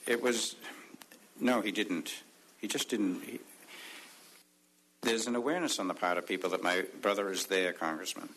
it 0.07 0.23
was. 0.23 0.55
No, 1.41 1.61
he 1.63 1.73
didn't. 1.73 2.15
He 2.61 2.69
just 2.69 2.89
didn't. 2.89 3.23
He, 3.25 3.41
there's 5.03 5.27
an 5.27 5.35
awareness 5.37 5.79
on 5.79 5.89
the 5.89 5.95
part 5.95 6.17
of 6.17 6.27
people 6.27 6.51
that 6.51 6.63
my 6.63 6.85
brother 7.03 7.29
is 7.31 7.47
there, 7.47 7.73
Congressman. 7.73 8.29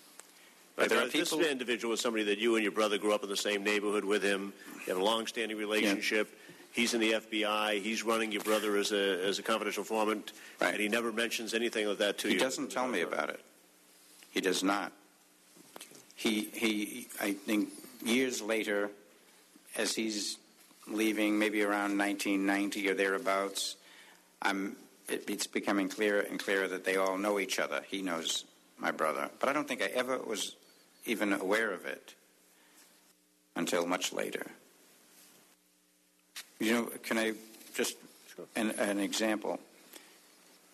Right, 0.78 0.90
there 0.90 1.00
are 1.00 1.02
but 1.02 1.12
this 1.12 1.32
people. 1.32 1.46
individual 1.46 1.92
was 1.92 2.02
somebody 2.02 2.24
that 2.26 2.38
you 2.38 2.56
and 2.56 2.64
your 2.64 2.72
brother 2.72 3.00
grew 3.00 3.14
up 3.14 3.24
in 3.24 3.30
the 3.30 3.38
same 3.38 3.64
neighborhood 3.64 4.06
with 4.06 4.22
him. 4.22 4.54
You 4.86 4.94
have 4.94 5.02
a 5.02 5.04
long-standing 5.04 5.58
relationship. 5.58 6.30
He's 6.72 6.94
in 6.94 7.02
the 7.02 7.14
FBI. 7.14 7.82
He's 7.82 8.04
running 8.04 8.32
your 8.32 8.44
brother 8.44 8.78
as 8.78 8.92
a 8.92 9.26
as 9.26 9.40
a 9.40 9.44
confidential 9.44 9.82
informant, 9.82 10.34
and 10.62 10.78
he 10.78 10.88
never 10.88 11.12
mentions 11.12 11.56
anything 11.56 11.88
of 11.88 11.98
that 11.98 12.20
to 12.20 12.28
He 12.28 12.36
you. 12.36 12.40
He 12.40 12.46
doesn't 12.46 12.72
tell 12.72 12.88
me 12.88 13.02
about 13.02 13.30
it. 13.30 13.40
He 14.30 14.42
does 14.42 14.64
not. 14.64 14.92
He 16.16 16.50
he. 16.54 17.08
I 17.20 17.34
think 17.34 17.70
years 18.06 18.44
later, 18.44 18.92
as 19.76 19.96
he's 19.96 20.38
leaving, 20.88 21.40
maybe 21.40 21.64
around 21.64 21.98
1990 21.98 22.90
or 22.90 22.94
thereabouts, 22.94 23.78
I'm. 24.44 24.76
It, 25.10 25.28
it's 25.28 25.48
becoming 25.48 25.90
clearer 25.90 26.20
and 26.20 26.38
clearer 26.38 26.68
that 26.68 26.84
they 26.84 26.98
all 26.98 27.18
know 27.18 27.40
each 27.40 27.58
other. 27.58 27.82
He 27.88 28.04
knows 28.04 28.46
my 28.78 28.92
brother, 28.92 29.32
but 29.40 29.50
I 29.50 29.54
don't 29.54 29.68
think 29.68 29.82
I 29.82 29.86
ever 29.86 30.20
was 30.20 30.56
even 31.08 31.34
aware 31.34 31.72
of 31.72 31.86
it 31.86 32.14
until 33.56 33.86
much 33.86 34.14
later. 34.14 34.46
You 36.60 36.74
know, 36.74 36.84
can 37.04 37.18
I 37.18 37.34
just 37.76 37.98
an, 38.56 38.72
an 38.72 39.00
example? 39.00 39.60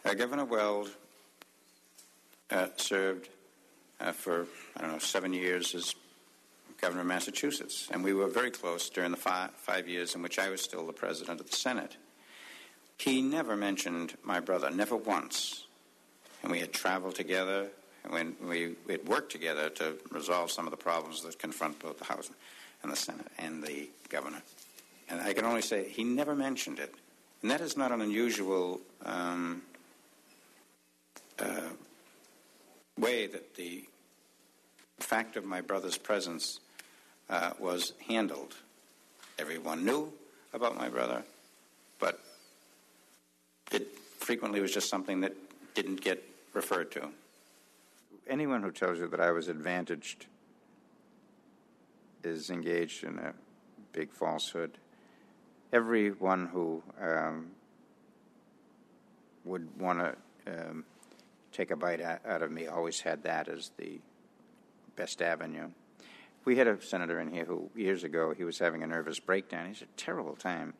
Uh, 0.05 0.13
Governor 0.13 0.45
Weld 0.45 0.89
uh, 2.51 2.67
served 2.77 3.29
uh, 3.99 4.11
for 4.11 4.47
I 4.75 4.81
don't 4.81 4.91
know 4.91 4.99
seven 4.99 5.33
years 5.33 5.73
as 5.75 5.95
governor 6.81 7.01
of 7.01 7.07
Massachusetts, 7.07 7.87
and 7.91 8.03
we 8.03 8.13
were 8.13 8.27
very 8.27 8.51
close 8.51 8.89
during 8.89 9.11
the 9.11 9.17
five, 9.17 9.51
five 9.51 9.87
years 9.87 10.15
in 10.15 10.21
which 10.21 10.37
I 10.37 10.49
was 10.49 10.61
still 10.61 10.85
the 10.85 10.91
president 10.91 11.39
of 11.39 11.49
the 11.49 11.55
Senate. 11.55 11.95
He 12.97 13.21
never 13.21 13.55
mentioned 13.55 14.15
my 14.23 14.41
brother, 14.41 14.69
never 14.69 14.97
once, 14.97 15.65
and 16.41 16.51
we 16.51 16.59
had 16.59 16.73
traveled 16.73 17.15
together, 17.15 17.67
when 18.09 18.35
we 18.47 18.75
had 18.89 19.07
worked 19.07 19.31
together 19.31 19.69
to 19.69 19.95
resolve 20.11 20.51
some 20.51 20.65
of 20.65 20.71
the 20.71 20.77
problems 20.77 21.23
that 21.23 21.39
confront 21.39 21.79
both 21.79 21.97
the 21.99 22.05
House 22.05 22.29
and 22.81 22.91
the 22.91 22.95
Senate 22.95 23.27
and 23.37 23.63
the 23.63 23.89
governor. 24.09 24.41
And 25.09 25.21
I 25.21 25.33
can 25.33 25.45
only 25.45 25.61
say 25.61 25.87
he 25.87 26.03
never 26.03 26.35
mentioned 26.35 26.79
it, 26.79 26.93
and 27.41 27.51
that 27.51 27.61
is 27.61 27.77
not 27.77 27.91
an 27.91 28.01
unusual. 28.01 28.81
Um, 29.03 29.61
uh, 31.39 31.69
way 32.97 33.27
that 33.27 33.55
the 33.55 33.83
fact 34.99 35.35
of 35.35 35.45
my 35.45 35.61
brother's 35.61 35.97
presence 35.97 36.59
uh, 37.29 37.51
was 37.59 37.93
handled. 38.07 38.55
Everyone 39.39 39.85
knew 39.85 40.13
about 40.53 40.77
my 40.77 40.89
brother, 40.89 41.23
but 41.99 42.19
it 43.71 43.87
frequently 44.19 44.61
was 44.61 44.71
just 44.71 44.89
something 44.89 45.21
that 45.21 45.33
didn't 45.73 46.01
get 46.01 46.23
referred 46.53 46.91
to. 46.91 47.09
Anyone 48.27 48.63
who 48.63 48.71
tells 48.71 48.99
you 48.99 49.07
that 49.07 49.19
I 49.19 49.31
was 49.31 49.47
advantaged 49.49 50.27
is 52.23 52.49
engaged 52.49 53.03
in 53.03 53.19
a 53.19 53.33
big 53.91 54.13
falsehood. 54.13 54.77
Everyone 55.73 56.47
who 56.47 56.81
um, 57.01 57.51
would 59.43 59.67
want 59.79 59.99
to 59.99 60.15
um, 60.47 60.85
take 61.51 61.71
a 61.71 61.75
bite 61.75 62.01
out 62.01 62.41
of 62.41 62.51
me 62.51 62.67
always 62.67 63.01
had 63.01 63.23
that 63.23 63.47
as 63.47 63.71
the 63.77 63.99
best 64.95 65.21
avenue. 65.21 65.69
We 66.45 66.57
had 66.57 66.67
a 66.67 66.81
senator 66.81 67.19
in 67.19 67.31
here 67.31 67.45
who, 67.45 67.69
years 67.75 68.03
ago, 68.03 68.33
he 68.35 68.43
was 68.43 68.59
having 68.59 68.83
a 68.83 68.87
nervous 68.87 69.19
breakdown. 69.19 69.67
He's 69.67 69.81
a 69.81 69.85
terrible 69.97 70.35
time. 70.35 70.73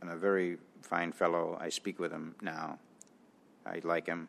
And 0.00 0.10
a 0.10 0.16
very 0.16 0.58
fine 0.82 1.12
fellow. 1.12 1.56
I 1.60 1.68
speak 1.68 1.98
with 1.98 2.12
him 2.12 2.34
now. 2.40 2.78
I 3.66 3.80
like 3.84 4.06
him. 4.06 4.28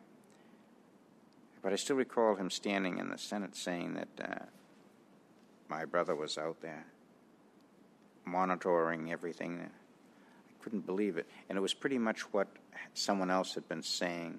But 1.62 1.72
I 1.72 1.76
still 1.76 1.96
recall 1.96 2.36
him 2.36 2.50
standing 2.50 2.98
in 2.98 3.08
the 3.08 3.18
Senate 3.18 3.54
saying 3.54 3.94
that 3.94 4.08
uh, 4.22 4.44
my 5.68 5.84
brother 5.84 6.14
was 6.14 6.38
out 6.38 6.60
there 6.62 6.86
monitoring 8.24 9.12
everything. 9.12 9.60
I 9.60 10.64
couldn't 10.64 10.86
believe 10.86 11.16
it. 11.16 11.26
And 11.48 11.58
it 11.58 11.60
was 11.60 11.74
pretty 11.74 11.98
much 11.98 12.20
what 12.32 12.48
someone 12.94 13.30
else 13.30 13.54
had 13.54 13.68
been 13.68 13.82
saying 13.82 14.38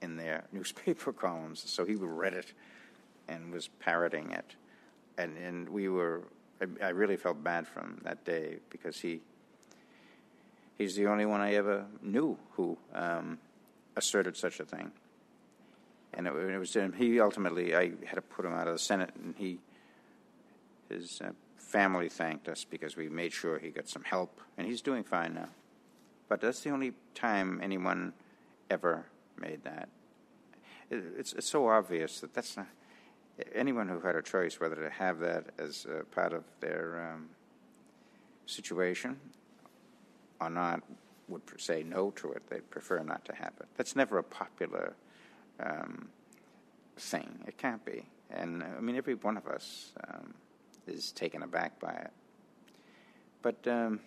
in 0.00 0.16
their 0.16 0.44
newspaper 0.52 1.12
columns. 1.12 1.62
So 1.66 1.84
he 1.84 1.94
read 1.94 2.34
it 2.34 2.52
and 3.28 3.52
was 3.52 3.68
parroting 3.68 4.30
it. 4.32 4.56
And, 5.18 5.36
and 5.36 5.68
we 5.68 5.88
were, 5.88 6.22
I, 6.60 6.86
I 6.86 6.88
really 6.90 7.16
felt 7.16 7.42
bad 7.42 7.66
for 7.66 7.80
him 7.80 8.00
that 8.04 8.24
day 8.24 8.56
because 8.70 8.98
he, 8.98 9.20
he's 10.78 10.96
the 10.96 11.06
only 11.06 11.26
one 11.26 11.40
I 11.40 11.54
ever 11.54 11.84
knew 12.02 12.38
who 12.52 12.78
um, 12.94 13.38
asserted 13.96 14.36
such 14.36 14.60
a 14.60 14.64
thing. 14.64 14.90
And 16.14 16.26
it, 16.26 16.34
it 16.34 16.58
was 16.58 16.74
him. 16.74 16.92
He 16.92 17.20
ultimately, 17.20 17.74
I 17.74 17.92
had 18.04 18.14
to 18.16 18.22
put 18.22 18.44
him 18.44 18.52
out 18.52 18.66
of 18.66 18.74
the 18.74 18.78
Senate, 18.78 19.10
and 19.14 19.34
he, 19.36 19.58
his 20.88 21.20
uh, 21.22 21.30
family 21.56 22.08
thanked 22.08 22.48
us 22.48 22.64
because 22.64 22.96
we 22.96 23.08
made 23.08 23.32
sure 23.32 23.58
he 23.58 23.70
got 23.70 23.88
some 23.88 24.04
help, 24.04 24.40
and 24.58 24.66
he's 24.66 24.82
doing 24.82 25.04
fine 25.04 25.34
now. 25.34 25.48
But 26.28 26.40
that's 26.40 26.60
the 26.60 26.70
only 26.70 26.92
time 27.14 27.60
anyone 27.62 28.12
ever 28.70 29.06
made 29.38 29.64
that. 29.64 29.88
It, 30.90 31.02
it's, 31.18 31.32
it's 31.32 31.48
so 31.48 31.68
obvious 31.68 32.20
that 32.20 32.34
that's 32.34 32.56
not 32.56 32.66
anyone 33.54 33.88
who 33.88 34.00
had 34.00 34.16
a 34.16 34.22
choice 34.22 34.60
whether 34.60 34.76
to 34.76 34.90
have 34.90 35.18
that 35.20 35.46
as 35.58 35.86
part 36.10 36.32
of 36.32 36.44
their 36.60 37.12
um, 37.14 37.30
situation 38.46 39.18
or 40.40 40.50
not 40.50 40.82
would 41.28 41.42
say 41.56 41.82
no 41.82 42.10
to 42.10 42.32
it. 42.32 42.42
They'd 42.50 42.68
prefer 42.70 43.02
not 43.02 43.24
to 43.26 43.34
have 43.34 43.52
it. 43.60 43.66
That's 43.76 43.96
never 43.96 44.18
a 44.18 44.22
popular 44.22 44.94
um, 45.64 46.08
thing. 46.96 47.40
It 47.46 47.58
can't 47.58 47.84
be. 47.84 48.04
And 48.30 48.62
I 48.62 48.80
mean, 48.80 48.96
every 48.96 49.14
one 49.14 49.36
of 49.36 49.46
us 49.46 49.92
um, 50.08 50.34
is 50.86 51.12
taken 51.12 51.42
aback 51.42 51.78
by 51.78 51.92
it. 51.92 52.10
But 53.42 53.66
um, 53.66 54.00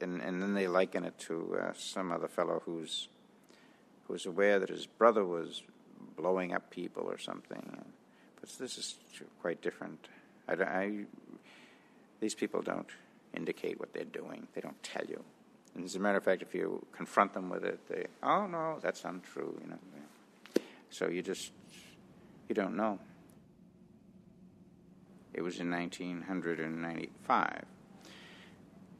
and 0.00 0.20
and 0.20 0.42
then 0.42 0.54
they 0.54 0.68
liken 0.68 1.04
it 1.04 1.18
to 1.20 1.58
uh, 1.60 1.72
some 1.74 2.12
other 2.12 2.28
fellow 2.28 2.62
who's 2.64 3.08
who's 4.08 4.26
aware 4.26 4.58
that 4.58 4.68
his 4.68 4.86
brother 4.86 5.24
was 5.24 5.62
blowing 6.16 6.52
up 6.52 6.70
people 6.70 7.04
or 7.04 7.18
something. 7.18 7.84
But 8.40 8.50
this 8.58 8.76
is 8.76 8.96
quite 9.40 9.62
different. 9.62 10.08
I, 10.48 10.54
I, 10.54 11.04
these 12.20 12.34
people 12.34 12.60
don't 12.60 12.88
indicate 13.34 13.78
what 13.78 13.92
they're 13.94 14.04
doing. 14.04 14.48
They 14.54 14.60
don't 14.60 14.82
tell 14.82 15.04
you. 15.06 15.22
And 15.74 15.84
as 15.84 15.96
a 15.96 15.98
matter 15.98 16.18
of 16.18 16.24
fact, 16.24 16.42
if 16.42 16.54
you 16.54 16.84
confront 16.92 17.32
them 17.32 17.48
with 17.48 17.64
it, 17.64 17.80
they, 17.88 18.06
oh 18.22 18.46
no, 18.46 18.78
that's 18.80 19.04
untrue. 19.04 19.58
You 19.62 19.70
know. 19.70 19.78
So 20.90 21.08
you 21.08 21.22
just 21.22 21.52
you 22.48 22.54
don't 22.54 22.76
know. 22.76 22.98
It 25.32 25.40
was 25.42 25.58
in 25.60 25.70
1995. 25.70 27.64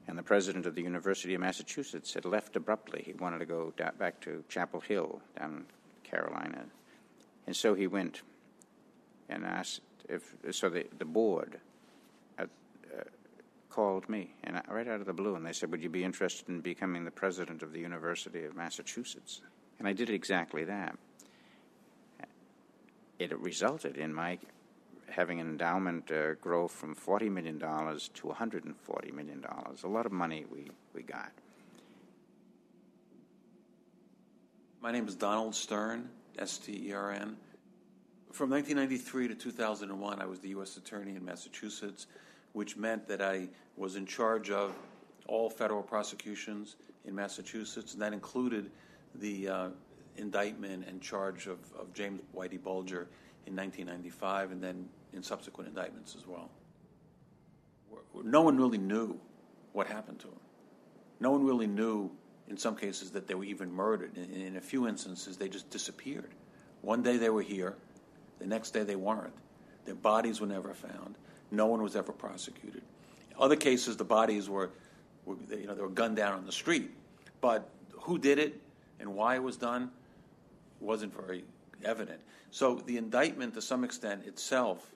And 0.08 0.18
the 0.18 0.22
president 0.22 0.66
of 0.66 0.74
the 0.74 0.82
University 0.82 1.34
of 1.34 1.40
Massachusetts 1.40 2.14
had 2.14 2.24
left 2.24 2.56
abruptly. 2.56 3.02
He 3.04 3.12
wanted 3.12 3.38
to 3.38 3.46
go 3.46 3.72
back 3.98 4.20
to 4.22 4.42
Chapel 4.48 4.80
Hill 4.80 5.20
down 5.38 5.66
Carolina. 6.02 6.64
And 7.46 7.54
so 7.54 7.74
he 7.74 7.86
went 7.86 8.22
and 9.28 9.44
asked 9.44 9.82
if, 10.08 10.34
so 10.50 10.68
the, 10.68 10.86
the 10.98 11.04
board 11.04 11.60
called 13.72 14.08
me, 14.08 14.34
and 14.44 14.56
I, 14.56 14.62
right 14.68 14.86
out 14.86 15.00
of 15.00 15.06
the 15.06 15.12
blue, 15.12 15.34
and 15.34 15.44
they 15.44 15.52
said, 15.52 15.70
Would 15.70 15.82
you 15.82 15.88
be 15.88 16.04
interested 16.04 16.48
in 16.48 16.60
becoming 16.60 17.04
the 17.04 17.10
president 17.10 17.62
of 17.62 17.72
the 17.72 17.80
University 17.80 18.44
of 18.44 18.54
Massachusetts? 18.54 19.40
And 19.78 19.88
I 19.88 19.92
did 19.92 20.10
exactly 20.10 20.64
that. 20.64 20.96
It 23.18 23.38
resulted 23.38 23.96
in 23.96 24.12
my 24.12 24.38
having 25.08 25.40
an 25.40 25.48
endowment 25.48 26.10
uh, 26.10 26.34
grow 26.34 26.66
from 26.66 26.94
$40 26.94 27.30
million 27.30 27.58
to 27.58 27.66
$140 27.66 29.12
million. 29.12 29.44
A 29.84 29.88
lot 29.88 30.06
of 30.06 30.12
money 30.12 30.46
we, 30.50 30.70
we 30.94 31.02
got. 31.02 31.30
My 34.80 34.90
name 34.90 35.06
is 35.06 35.14
Donald 35.14 35.54
Stern, 35.54 36.08
S 36.38 36.58
T 36.58 36.88
E 36.88 36.92
R 36.92 37.12
N. 37.12 37.36
From 38.32 38.50
1993 38.50 39.28
to 39.28 39.34
2001, 39.34 40.20
I 40.20 40.24
was 40.24 40.40
the 40.40 40.48
U.S. 40.50 40.76
Attorney 40.78 41.14
in 41.14 41.24
Massachusetts, 41.24 42.06
which 42.52 42.76
meant 42.76 43.06
that 43.08 43.22
I 43.22 43.48
was 43.76 43.96
in 43.96 44.06
charge 44.06 44.50
of 44.50 44.74
all 45.26 45.48
federal 45.48 45.82
prosecutions 45.82 46.76
in 47.04 47.14
Massachusetts, 47.14 47.94
and 47.94 48.02
that 48.02 48.12
included 48.12 48.70
the 49.16 49.48
uh, 49.48 49.68
indictment 50.16 50.86
and 50.86 51.00
charge 51.00 51.46
of, 51.46 51.58
of 51.78 51.92
James 51.94 52.20
Whitey 52.34 52.62
Bulger 52.62 53.08
in 53.46 53.56
1995, 53.56 54.52
and 54.52 54.62
then 54.62 54.88
in 55.12 55.22
subsequent 55.22 55.68
indictments 55.68 56.14
as 56.16 56.26
well. 56.26 56.50
No 58.24 58.42
one 58.42 58.56
really 58.56 58.78
knew 58.78 59.18
what 59.72 59.86
happened 59.86 60.20
to 60.20 60.28
him. 60.28 60.40
No 61.20 61.30
one 61.30 61.44
really 61.44 61.66
knew, 61.66 62.10
in 62.48 62.56
some 62.56 62.76
cases, 62.76 63.10
that 63.12 63.26
they 63.26 63.34
were 63.34 63.44
even 63.44 63.72
murdered. 63.72 64.16
In, 64.16 64.30
in 64.30 64.56
a 64.56 64.60
few 64.60 64.86
instances, 64.86 65.36
they 65.36 65.48
just 65.48 65.70
disappeared. 65.70 66.30
One 66.82 67.02
day 67.02 67.16
they 67.16 67.30
were 67.30 67.42
here, 67.42 67.76
the 68.38 68.46
next 68.46 68.72
day 68.72 68.82
they 68.82 68.96
weren't. 68.96 69.32
Their 69.84 69.94
bodies 69.94 70.40
were 70.40 70.46
never 70.46 70.74
found. 70.74 71.16
No 71.52 71.66
one 71.66 71.82
was 71.82 71.94
ever 71.94 72.12
prosecuted. 72.12 72.82
Other 73.38 73.56
cases, 73.56 73.96
the 73.96 74.04
bodies 74.04 74.48
were, 74.48 74.70
were 75.24 75.36
you 75.50 75.66
know, 75.66 75.74
they 75.74 75.82
were 75.82 75.88
gunned 75.88 76.16
down 76.16 76.32
on 76.32 76.46
the 76.46 76.52
street. 76.52 76.90
But 77.40 77.68
who 77.92 78.18
did 78.18 78.38
it 78.38 78.60
and 78.98 79.14
why 79.14 79.36
it 79.36 79.42
was 79.42 79.56
done 79.56 79.90
wasn't 80.80 81.14
very 81.14 81.44
evident. 81.84 82.20
So 82.50 82.76
the 82.86 82.96
indictment, 82.96 83.54
to 83.54 83.62
some 83.62 83.84
extent, 83.84 84.26
itself 84.26 84.90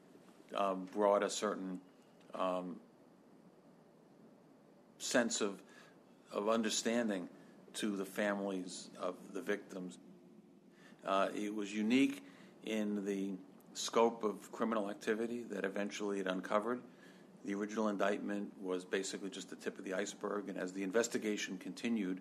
um, 0.57 0.89
brought 0.93 1.23
a 1.23 1.31
certain 1.31 1.81
um, 2.35 2.77
sense 4.99 5.41
of 5.41 5.63
of 6.33 6.49
understanding 6.49 7.29
to 7.75 7.97
the 7.97 8.05
families 8.05 8.89
of 9.01 9.15
the 9.33 9.41
victims. 9.41 9.99
Uh, 11.05 11.29
it 11.35 11.55
was 11.55 11.73
unique 11.73 12.23
in 12.65 13.05
the 13.05 13.33
scope 13.77 14.25
of 14.25 14.51
criminal 14.53 14.91
activity 14.91 15.45
that 15.51 15.65
eventually 15.65 16.21
it 16.21 16.27
uncovered. 16.27 16.81
The 17.45 17.55
original 17.55 17.89
indictment 17.89 18.51
was 18.61 18.85
basically 18.85 19.31
just 19.31 19.51
the 19.51 19.57
tip 19.57 19.79
of 19.79 19.85
the 19.85 19.95
iceberg, 19.95 20.49
and 20.49 20.59
as 20.59 20.73
the 20.73 20.83
investigation 20.83 21.59
continued, 21.59 22.21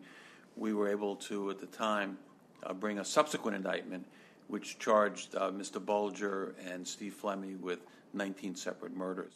we 0.56 0.74
were 0.74 0.90
able 0.90 1.16
to, 1.16 1.50
at 1.50 1.60
the 1.60 1.66
time, 1.68 2.18
uh, 2.64 2.74
bring 2.74 3.00
a 3.00 3.06
subsequent 3.06 3.56
indictment 3.56 4.06
which 4.48 4.78
charged 4.78 5.34
uh, 5.36 5.50
Mr. 5.50 5.84
Bulger 5.84 6.56
and 6.70 6.88
Steve 6.88 7.16
Flemmi 7.20 7.60
with 7.60 7.80
19 8.14 8.56
separate 8.56 8.96
murders. 8.96 9.34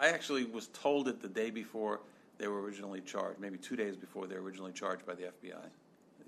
I 0.00 0.08
actually 0.08 0.44
was 0.44 0.68
told 0.68 1.08
it 1.08 1.20
the 1.20 1.28
day 1.28 1.50
before 1.50 2.00
they 2.38 2.46
were 2.46 2.62
originally 2.62 3.00
charged, 3.00 3.40
maybe 3.40 3.58
two 3.58 3.74
days 3.74 3.96
before 3.96 4.26
they 4.26 4.36
were 4.36 4.42
originally 4.42 4.72
charged 4.72 5.04
by 5.04 5.14
the 5.14 5.24
FBI. 5.24 5.66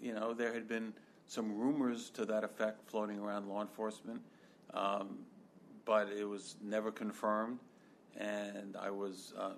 You 0.03 0.15
know, 0.15 0.35
there 0.35 0.53
had 0.53 0.67
been 0.67 0.93
some 1.31 1.57
rumors 1.57 2.11
to 2.11 2.25
that 2.25 2.43
effect 2.43 2.83
floating 2.91 3.21
around 3.21 3.49
law 3.49 3.61
enforcement, 3.63 4.21
um, 4.75 5.17
but 5.85 6.09
it 6.09 6.25
was 6.25 6.57
never 6.61 6.91
confirmed, 6.91 7.61
and 8.17 8.77
I 8.77 8.91
was 8.91 9.33
uh, 9.39 9.51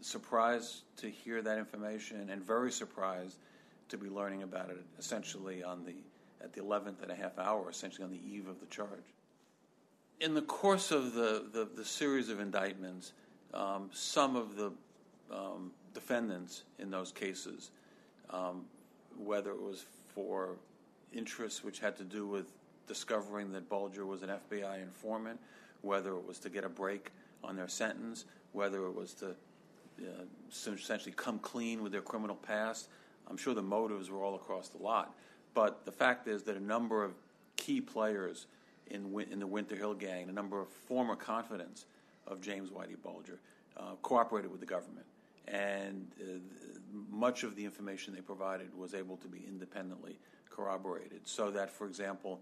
surprised 0.00 0.84
to 0.96 1.10
hear 1.10 1.42
that 1.42 1.58
information 1.58 2.30
and 2.30 2.42
very 2.42 2.72
surprised 2.72 3.36
to 3.90 3.98
be 3.98 4.08
learning 4.08 4.44
about 4.44 4.70
it 4.70 4.78
essentially 4.98 5.62
on 5.62 5.84
the 5.84 5.92
at 6.42 6.54
the 6.54 6.62
11th 6.62 7.02
and 7.02 7.10
a 7.10 7.14
half 7.14 7.38
hour, 7.38 7.68
essentially 7.68 8.04
on 8.04 8.10
the 8.10 8.20
eve 8.26 8.48
of 8.48 8.58
the 8.58 8.66
charge. 8.66 9.12
In 10.20 10.32
the 10.32 10.42
course 10.42 10.90
of 10.90 11.12
the, 11.12 11.44
the, 11.52 11.68
the 11.76 11.84
series 11.84 12.30
of 12.30 12.40
indictments, 12.40 13.12
um, 13.52 13.90
some 13.92 14.36
of 14.36 14.56
the 14.56 14.72
um, 15.30 15.72
defendants 15.92 16.62
in 16.78 16.90
those 16.90 17.12
cases, 17.12 17.72
um, 18.30 18.64
whether 19.18 19.50
it 19.50 19.60
was 19.60 19.84
for 20.14 20.56
interests 21.12 21.64
which 21.64 21.80
had 21.80 21.96
to 21.96 22.04
do 22.04 22.26
with 22.26 22.46
discovering 22.86 23.52
that 23.52 23.68
Bulger 23.68 24.06
was 24.06 24.22
an 24.22 24.30
FBI 24.30 24.82
informant, 24.82 25.38
whether 25.82 26.14
it 26.14 26.26
was 26.26 26.38
to 26.40 26.48
get 26.48 26.64
a 26.64 26.68
break 26.68 27.10
on 27.44 27.56
their 27.56 27.68
sentence, 27.68 28.24
whether 28.52 28.86
it 28.86 28.94
was 28.94 29.14
to 29.14 29.30
uh, 30.00 30.24
essentially 30.50 31.12
come 31.16 31.38
clean 31.38 31.82
with 31.82 31.92
their 31.92 32.02
criminal 32.02 32.36
past. 32.36 32.88
I'm 33.28 33.36
sure 33.36 33.54
the 33.54 33.62
motives 33.62 34.10
were 34.10 34.22
all 34.22 34.34
across 34.34 34.68
the 34.68 34.82
lot. 34.82 35.14
But 35.54 35.84
the 35.84 35.92
fact 35.92 36.28
is 36.28 36.42
that 36.44 36.56
a 36.56 36.62
number 36.62 37.04
of 37.04 37.12
key 37.56 37.80
players 37.80 38.46
in, 38.86 39.12
in 39.30 39.38
the 39.38 39.46
Winter 39.46 39.76
Hill 39.76 39.94
Gang, 39.94 40.28
a 40.28 40.32
number 40.32 40.60
of 40.60 40.68
former 40.68 41.16
confidants 41.16 41.84
of 42.26 42.40
James 42.40 42.70
Whitey 42.70 43.00
Bulger, 43.02 43.38
uh, 43.76 43.94
cooperated 44.02 44.50
with 44.50 44.60
the 44.60 44.66
government 44.66 45.06
and 45.50 46.06
uh, 46.20 46.38
much 47.10 47.42
of 47.42 47.56
the 47.56 47.64
information 47.64 48.14
they 48.14 48.20
provided 48.20 48.74
was 48.76 48.94
able 48.94 49.16
to 49.16 49.28
be 49.28 49.44
independently 49.46 50.18
corroborated. 50.50 51.20
So 51.24 51.50
that, 51.50 51.70
for 51.70 51.86
example, 51.86 52.40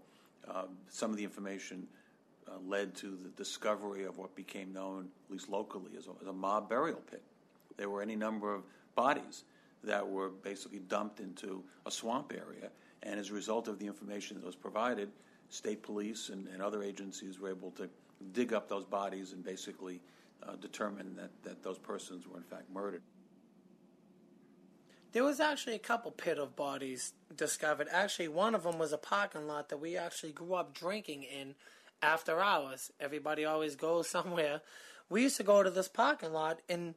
uh, 0.49 0.63
some 0.89 1.11
of 1.11 1.17
the 1.17 1.23
information 1.23 1.87
uh, 2.47 2.51
led 2.65 2.95
to 2.95 3.17
the 3.23 3.29
discovery 3.29 4.05
of 4.05 4.17
what 4.17 4.35
became 4.35 4.73
known, 4.73 5.09
at 5.25 5.31
least 5.31 5.49
locally, 5.49 5.91
as 5.97 6.07
a, 6.07 6.11
as 6.21 6.27
a 6.27 6.33
mob 6.33 6.69
burial 6.69 7.01
pit. 7.09 7.21
There 7.77 7.89
were 7.89 8.01
any 8.01 8.15
number 8.15 8.53
of 8.53 8.63
bodies 8.95 9.43
that 9.83 10.07
were 10.07 10.29
basically 10.29 10.79
dumped 10.79 11.19
into 11.19 11.63
a 11.85 11.91
swamp 11.91 12.33
area, 12.33 12.69
and 13.03 13.19
as 13.19 13.29
a 13.29 13.33
result 13.33 13.67
of 13.67 13.79
the 13.79 13.85
information 13.85 14.37
that 14.37 14.45
was 14.45 14.55
provided, 14.55 15.09
state 15.49 15.81
police 15.83 16.29
and, 16.29 16.47
and 16.47 16.61
other 16.61 16.83
agencies 16.83 17.39
were 17.39 17.49
able 17.49 17.71
to 17.71 17.89
dig 18.33 18.53
up 18.53 18.67
those 18.67 18.83
bodies 18.83 19.33
and 19.33 19.43
basically 19.43 20.01
uh, 20.43 20.55
determine 20.55 21.15
that, 21.15 21.31
that 21.43 21.63
those 21.63 21.77
persons 21.77 22.27
were 22.27 22.37
in 22.37 22.43
fact 22.43 22.69
murdered. 22.71 23.01
There 25.13 25.23
was 25.23 25.39
actually 25.39 25.75
a 25.75 25.79
couple 25.79 26.11
pit 26.11 26.37
of 26.37 26.55
bodies 26.55 27.13
discovered. 27.35 27.87
Actually, 27.91 28.27
one 28.27 28.53
of 28.53 28.63
them 28.63 28.77
was 28.77 28.91
a 28.91 28.97
parking 28.97 29.47
lot 29.47 29.69
that 29.69 29.77
we 29.77 29.97
actually 29.97 30.31
grew 30.31 30.53
up 30.53 30.73
drinking 30.73 31.23
in 31.23 31.55
after 32.01 32.39
hours. 32.39 32.91
Everybody 32.99 33.45
always 33.45 33.75
goes 33.75 34.07
somewhere. 34.09 34.61
We 35.09 35.23
used 35.23 35.37
to 35.37 35.43
go 35.43 35.63
to 35.63 35.71
this 35.71 35.87
parking 35.87 36.33
lot 36.33 36.59
in 36.67 36.95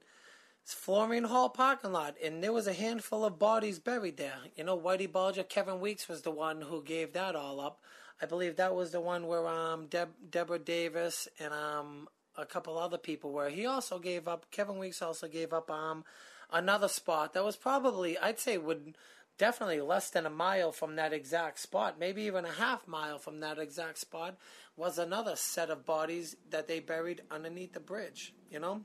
Florian 0.64 1.24
Hall 1.24 1.48
parking 1.48 1.92
lot, 1.92 2.16
and 2.22 2.42
there 2.42 2.52
was 2.52 2.66
a 2.66 2.72
handful 2.72 3.24
of 3.24 3.38
bodies 3.38 3.78
buried 3.78 4.16
there. 4.16 4.38
You 4.56 4.64
know, 4.64 4.78
Whitey 4.78 5.10
Bulger, 5.10 5.42
Kevin 5.42 5.80
Weeks 5.80 6.08
was 6.08 6.22
the 6.22 6.30
one 6.30 6.60
who 6.60 6.82
gave 6.82 7.12
that 7.12 7.34
all 7.34 7.60
up. 7.60 7.80
I 8.20 8.26
believe 8.26 8.56
that 8.56 8.74
was 8.74 8.90
the 8.90 9.00
one 9.00 9.26
where 9.26 9.46
um 9.46 9.86
Deb- 9.86 10.30
Deborah 10.30 10.58
Davis 10.58 11.28
and 11.38 11.54
um 11.54 12.08
a 12.40 12.46
couple 12.46 12.78
other 12.78 12.98
people 12.98 13.32
were. 13.32 13.48
He 13.50 13.66
also 13.66 13.98
gave 13.98 14.26
up. 14.26 14.46
Kevin 14.50 14.78
Weeks 14.78 15.02
also 15.02 15.28
gave 15.28 15.52
up 15.52 15.70
um 15.70 16.04
another 16.52 16.88
spot 16.88 17.32
that 17.34 17.44
was 17.44 17.56
probably 17.56 18.18
I'd 18.18 18.40
say 18.40 18.58
would 18.58 18.96
definitely 19.40 19.80
less 19.80 20.10
than 20.10 20.26
a 20.26 20.30
mile 20.30 20.70
from 20.70 20.96
that 20.96 21.14
exact 21.14 21.58
spot, 21.58 21.98
maybe 21.98 22.22
even 22.22 22.44
a 22.44 22.52
half 22.52 22.86
mile 22.86 23.18
from 23.18 23.40
that 23.40 23.58
exact 23.58 23.96
spot, 23.96 24.36
was 24.76 24.98
another 24.98 25.34
set 25.34 25.70
of 25.70 25.86
bodies 25.86 26.36
that 26.50 26.68
they 26.68 26.78
buried 26.78 27.22
underneath 27.30 27.72
the 27.72 27.80
bridge, 27.80 28.34
you 28.50 28.60
know? 28.60 28.82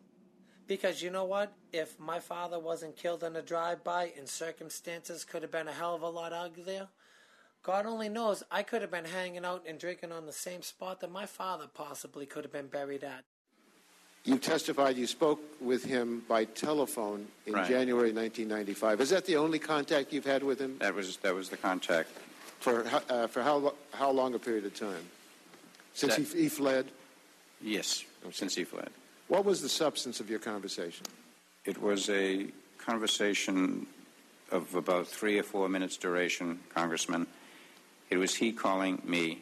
Because 0.66 1.02
you 1.02 1.12
know 1.12 1.26
what? 1.26 1.54
If 1.74 2.00
my 2.00 2.22
father 2.22 2.58
wasn't 2.58 2.96
killed 2.96 3.22
in 3.22 3.36
a 3.36 3.42
drive 3.42 3.84
by 3.84 4.14
and 4.18 4.30
circumstances 4.30 5.26
could 5.26 5.42
have 5.42 5.52
been 5.52 5.68
a 5.68 5.74
hell 5.74 5.94
of 5.94 6.02
a 6.02 6.10
lot 6.10 6.32
uglier, 6.32 6.88
God 7.62 7.86
only 7.86 8.08
knows 8.08 8.42
I 8.50 8.64
could 8.64 8.82
have 8.82 8.92
been 8.92 9.06
hanging 9.06 9.44
out 9.44 9.66
and 9.68 9.78
drinking 9.78 10.14
on 10.14 10.26
the 10.26 10.32
same 10.32 10.62
spot 10.62 11.02
that 11.02 11.12
my 11.12 11.26
father 11.26 11.66
possibly 11.72 12.26
could 12.26 12.46
have 12.46 12.54
been 12.54 12.68
buried 12.68 13.04
at. 13.04 13.26
You 14.26 14.40
testified 14.40 14.98
you 14.98 15.06
spoke 15.06 15.40
with 15.62 15.86
him 15.86 16.24
by 16.28 16.46
telephone 16.46 17.28
in 17.46 17.54
Right. 17.54 17.68
January 17.70 18.12
1995. 18.12 19.00
Is 19.02 19.12
that 19.12 19.26
the 19.26 19.38
only 19.38 19.60
contact 19.60 20.12
you've 20.12 20.26
had 20.26 20.42
with 20.44 20.60
him? 20.60 20.78
That 20.80 20.96
was 20.96 21.18
that 21.18 21.36
was 21.36 21.50
the 21.50 21.58
contact. 21.58 22.10
For 22.60 22.84
uh, 23.10 23.28
for 23.28 23.44
how 23.44 23.74
how 23.94 24.10
long 24.10 24.34
a 24.34 24.40
period 24.40 24.66
of 24.66 24.74
time? 24.74 25.06
Since 25.94 26.16
That- 26.16 26.28
he, 26.28 26.44
he 26.44 26.50
fled. 26.50 26.88
Yes, 27.62 28.04
since 28.32 28.56
he 28.56 28.64
fled. 28.64 28.90
What 29.28 29.46
was 29.46 29.62
the 29.62 29.70
substance 29.70 30.20
of 30.20 30.30
your 30.30 30.40
conversation? 30.40 31.06
It 31.64 31.82
was 31.82 32.10
a 32.10 32.48
conversation 32.78 33.88
of 34.52 34.74
about 34.76 35.08
three 35.08 35.40
or 35.40 35.44
four 35.44 35.70
minutes 35.70 35.98
duration, 35.98 36.60
Congressman. 36.74 37.26
It 38.10 38.18
was 38.18 38.36
he 38.36 38.52
calling 38.52 39.02
me. 39.06 39.42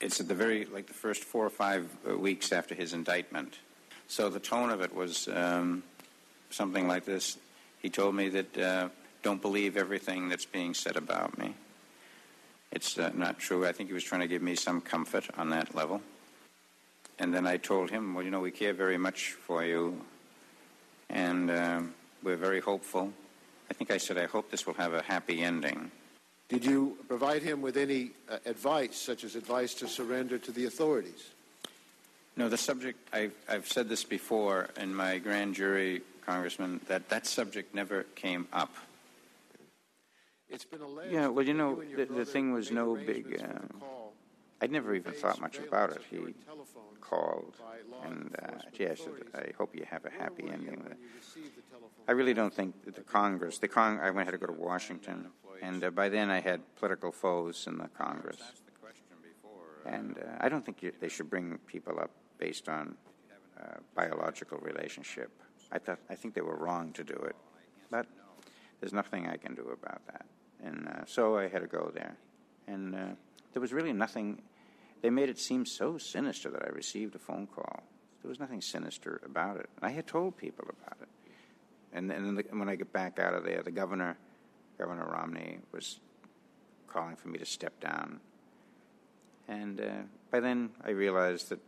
It's 0.00 0.20
at 0.20 0.28
the 0.28 0.34
very, 0.34 0.64
like 0.64 0.86
the 0.86 0.94
first 0.94 1.24
four 1.24 1.44
or 1.44 1.50
five 1.50 1.88
uh, 2.08 2.16
weeks 2.16 2.52
after 2.52 2.74
his 2.74 2.92
indictment. 2.94 3.58
So 4.08 4.28
the 4.30 4.40
tone 4.40 4.70
of 4.70 4.80
it 4.80 4.94
was 4.94 5.28
um, 5.28 5.82
something 6.50 6.88
like 6.88 7.04
this. 7.04 7.38
He 7.82 7.90
told 7.90 8.14
me 8.14 8.28
that 8.30 8.58
uh, 8.58 8.88
don't 9.22 9.42
believe 9.42 9.76
everything 9.76 10.28
that's 10.28 10.46
being 10.46 10.74
said 10.74 10.96
about 10.96 11.38
me. 11.38 11.54
It's 12.72 12.98
uh, 12.98 13.10
not 13.14 13.38
true. 13.38 13.66
I 13.66 13.72
think 13.72 13.88
he 13.88 13.94
was 13.94 14.04
trying 14.04 14.22
to 14.22 14.28
give 14.28 14.42
me 14.42 14.54
some 14.54 14.80
comfort 14.80 15.28
on 15.36 15.50
that 15.50 15.74
level. 15.74 16.00
And 17.18 17.34
then 17.34 17.46
I 17.46 17.58
told 17.58 17.90
him, 17.90 18.14
well, 18.14 18.24
you 18.24 18.30
know, 18.30 18.40
we 18.40 18.50
care 18.50 18.72
very 18.72 18.96
much 18.96 19.32
for 19.32 19.62
you, 19.62 20.00
and 21.10 21.50
um, 21.50 21.94
we're 22.22 22.36
very 22.36 22.60
hopeful. 22.60 23.12
I 23.70 23.74
think 23.74 23.90
I 23.90 23.98
said, 23.98 24.16
I 24.16 24.26
hope 24.26 24.50
this 24.50 24.66
will 24.66 24.74
have 24.74 24.94
a 24.94 25.02
happy 25.02 25.42
ending. 25.42 25.90
Did 26.50 26.64
you 26.64 26.98
provide 27.06 27.42
him 27.42 27.62
with 27.62 27.76
any 27.76 28.10
uh, 28.28 28.38
advice, 28.44 28.96
such 28.96 29.22
as 29.22 29.36
advice 29.36 29.72
to 29.74 29.86
surrender 29.86 30.36
to 30.36 30.50
the 30.50 30.64
authorities? 30.66 31.30
No, 32.36 32.48
the 32.48 32.56
subject, 32.56 32.98
I've, 33.12 33.34
I've 33.48 33.68
said 33.68 33.88
this 33.88 34.02
before 34.02 34.68
in 34.76 34.92
my 34.92 35.18
grand 35.18 35.54
jury, 35.54 36.02
Congressman, 36.26 36.80
that 36.88 37.08
that 37.08 37.28
subject 37.28 37.72
never 37.72 38.02
came 38.16 38.48
up. 38.52 38.74
It's 40.48 40.64
been 40.64 40.80
alleged. 40.80 41.12
Yeah, 41.12 41.28
well, 41.28 41.46
you 41.46 41.54
know, 41.54 41.80
and 41.80 41.90
your 41.90 42.04
the, 42.04 42.14
the 42.14 42.24
thing 42.24 42.52
was 42.52 42.72
no 42.72 42.96
big. 42.96 43.24
for 43.24 43.46
the 43.46 43.68
call. 43.78 43.99
I'd 44.62 44.70
never 44.70 44.94
even 44.94 45.12
thought 45.12 45.40
much 45.40 45.58
about 45.58 45.90
it. 45.92 46.02
He 46.10 46.18
called, 47.00 47.54
and 48.04 48.36
uh, 48.42 48.58
gee, 48.76 48.88
I 48.88 48.94
said. 48.94 49.12
I 49.34 49.52
hope 49.56 49.74
you 49.74 49.84
have 49.90 50.04
a 50.04 50.10
happy 50.10 50.44
ending 50.52 50.84
I 52.08 52.12
really 52.12 52.34
don't 52.34 52.52
think 52.52 52.84
that 52.84 52.96
the 52.96 53.02
Congress, 53.02 53.58
the 53.58 53.68
Cong, 53.68 54.00
I 54.00 54.10
went 54.10 54.26
had 54.26 54.32
to 54.32 54.38
go 54.38 54.46
to 54.46 54.60
Washington, 54.60 55.28
and 55.62 55.84
uh, 55.84 55.90
by 55.90 56.08
then 56.08 56.30
I 56.30 56.40
had 56.40 56.60
political 56.76 57.12
foes 57.12 57.66
in 57.68 57.78
the 57.78 57.88
Congress, 57.88 58.40
and 59.86 60.18
uh, 60.18 60.22
I 60.40 60.48
don't 60.48 60.64
think 60.64 60.82
you, 60.82 60.92
they 61.00 61.08
should 61.08 61.30
bring 61.30 61.58
people 61.66 62.00
up 62.00 62.10
based 62.38 62.68
on 62.68 62.96
uh, 63.60 63.76
biological 63.94 64.58
relationship. 64.58 65.30
I 65.70 65.78
thought, 65.78 66.00
I 66.08 66.16
think 66.16 66.34
they 66.34 66.40
were 66.40 66.56
wrong 66.56 66.92
to 66.94 67.04
do 67.04 67.14
it, 67.14 67.36
but 67.90 68.06
there's 68.80 68.92
nothing 68.92 69.28
I 69.28 69.36
can 69.36 69.54
do 69.54 69.70
about 69.72 70.04
that, 70.08 70.26
and 70.64 70.88
uh, 70.88 71.04
so 71.06 71.38
I 71.38 71.46
had 71.48 71.60
to 71.62 71.68
go 71.68 71.92
there, 71.94 72.16
and 72.66 72.94
uh, 72.94 72.98
there 73.52 73.60
was 73.60 73.72
really 73.72 73.92
nothing. 73.92 74.42
They 75.02 75.10
made 75.10 75.28
it 75.28 75.38
seem 75.38 75.64
so 75.64 75.98
sinister 75.98 76.50
that 76.50 76.64
I 76.64 76.70
received 76.70 77.14
a 77.14 77.18
phone 77.18 77.46
call. 77.46 77.82
There 78.22 78.28
was 78.28 78.38
nothing 78.38 78.60
sinister 78.60 79.20
about 79.24 79.56
it. 79.56 79.68
I 79.80 79.90
had 79.90 80.06
told 80.06 80.36
people 80.36 80.66
about 80.68 80.98
it. 81.00 81.08
And 81.92 82.10
then 82.10 82.34
the, 82.34 82.44
when 82.50 82.68
I 82.68 82.76
get 82.76 82.92
back 82.92 83.18
out 83.18 83.34
of 83.34 83.44
there, 83.44 83.62
the 83.62 83.70
governor, 83.70 84.18
Governor 84.78 85.06
Romney, 85.06 85.60
was 85.72 86.00
calling 86.86 87.16
for 87.16 87.28
me 87.28 87.38
to 87.38 87.46
step 87.46 87.80
down. 87.80 88.20
And 89.48 89.80
uh, 89.80 90.02
by 90.30 90.40
then, 90.40 90.70
I 90.84 90.90
realized 90.90 91.48
that, 91.48 91.60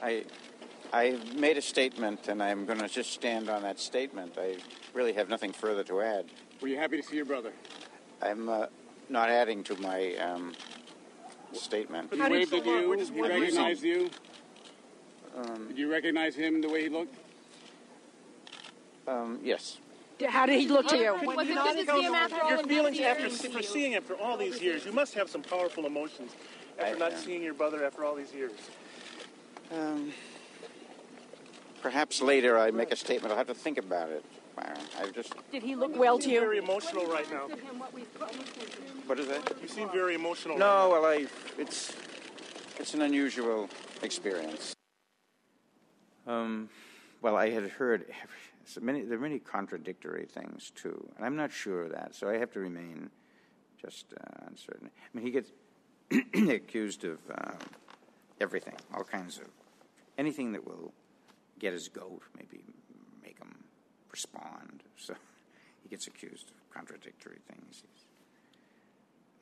I, 0.00 0.24
I've 0.92 1.36
made 1.36 1.58
a 1.58 1.62
statement, 1.62 2.28
and 2.28 2.42
I'm 2.42 2.64
going 2.64 2.78
to 2.78 2.88
just 2.88 3.12
stand 3.12 3.48
on 3.48 3.62
that 3.62 3.78
statement. 3.78 4.36
I 4.38 4.56
really 4.94 5.12
have 5.12 5.28
nothing 5.28 5.52
further 5.52 5.84
to 5.84 6.00
add. 6.00 6.26
Were 6.60 6.68
you 6.68 6.78
happy 6.78 6.96
to 6.96 7.02
see 7.02 7.16
your 7.16 7.26
brother? 7.26 7.52
I'm 8.22 8.48
uh, 8.48 8.66
not 9.08 9.28
adding 9.28 9.62
to 9.64 9.76
my 9.76 10.14
um, 10.16 10.54
statement. 11.52 12.12
He 12.12 12.20
waved 12.20 12.54
at 12.54 12.64
you. 12.64 12.96
Did 12.96 13.08
he 13.10 13.20
recognize 13.20 13.82
you? 13.82 14.10
Um, 15.36 15.68
Did 15.68 15.78
you 15.78 15.90
recognize 15.90 16.34
him 16.34 16.60
the 16.60 16.68
way 16.68 16.82
he 16.82 16.88
looked? 16.88 17.14
um, 19.06 19.38
yes. 19.42 19.78
How 20.26 20.46
did 20.46 20.60
he 20.60 20.66
look 20.66 20.88
to 20.88 20.96
you? 20.96 21.14
Was 21.22 21.48
it 21.48 21.54
good 21.54 21.86
to 21.86 21.92
see 21.92 22.02
him 22.02 22.14
after 22.14 22.40
all 22.40 22.50
your 22.50 22.64
feelings 22.64 23.00
after 23.00 23.30
for 23.30 23.62
seeing 23.62 23.92
him 23.92 24.02
for 24.02 24.16
all 24.16 24.36
these 24.36 24.60
years? 24.60 24.84
You 24.84 24.92
must 24.92 25.14
have 25.14 25.30
some 25.30 25.42
powerful 25.42 25.86
emotions 25.86 26.32
after 26.78 26.96
I, 26.96 26.98
not 26.98 27.12
uh, 27.12 27.16
seeing 27.16 27.42
your 27.42 27.54
brother 27.54 27.84
after 27.84 28.04
all 28.04 28.16
these 28.16 28.34
years. 28.34 28.52
Um, 29.72 30.12
perhaps 31.82 32.20
later 32.20 32.58
I 32.58 32.70
make 32.70 32.92
a 32.92 32.96
statement. 32.96 33.32
I'll 33.32 33.38
have 33.38 33.46
to 33.48 33.54
think 33.54 33.78
about 33.78 34.10
it. 34.10 34.24
Myron. 34.56 34.78
I've 34.98 35.12
just. 35.12 35.34
Did 35.52 35.62
he 35.62 35.74
look 35.74 35.96
well 35.96 36.18
to 36.18 36.28
You 36.28 36.36
seem 36.36 36.40
very 36.40 36.58
emotional 36.58 37.06
right 37.06 37.30
now. 37.30 37.48
What 39.06 39.18
is 39.18 39.28
that? 39.28 39.52
You 39.62 39.68
seem 39.68 39.88
very 39.90 40.14
emotional. 40.14 40.58
No, 40.58 40.88
well, 40.90 41.04
I. 41.04 41.26
It's. 41.56 41.92
It's 42.78 42.94
an 42.94 43.02
unusual 43.02 43.68
experience. 44.02 44.74
Um, 46.28 46.68
well, 47.22 47.36
I 47.36 47.50
had 47.50 47.68
heard 47.70 48.06
so 48.64 48.80
many. 48.80 49.02
There 49.02 49.18
are 49.18 49.20
many 49.20 49.38
contradictory 49.38 50.26
things 50.26 50.72
too, 50.74 51.08
and 51.16 51.24
I'm 51.24 51.36
not 51.36 51.52
sure 51.52 51.84
of 51.84 51.92
that. 51.92 52.14
So 52.14 52.28
I 52.28 52.38
have 52.38 52.52
to 52.52 52.60
remain 52.60 53.10
just 53.80 54.12
uh, 54.12 54.46
uncertain. 54.46 54.90
I 54.92 55.16
mean, 55.16 55.24
he 55.24 55.32
gets 55.32 55.52
accused 56.54 57.04
of 57.04 57.18
uh, 57.32 57.52
everything, 58.40 58.74
all 58.94 59.04
kinds 59.04 59.38
of 59.38 59.46
anything 60.16 60.52
that 60.52 60.66
will 60.66 60.92
get 61.58 61.72
his 61.72 61.88
goat, 61.88 62.22
maybe 62.36 62.62
make 63.22 63.38
him 63.38 63.54
respond. 64.10 64.82
So 65.00 65.14
he 65.84 65.88
gets 65.88 66.08
accused 66.08 66.50
of 66.50 66.70
contradictory 66.74 67.38
things. 67.48 67.84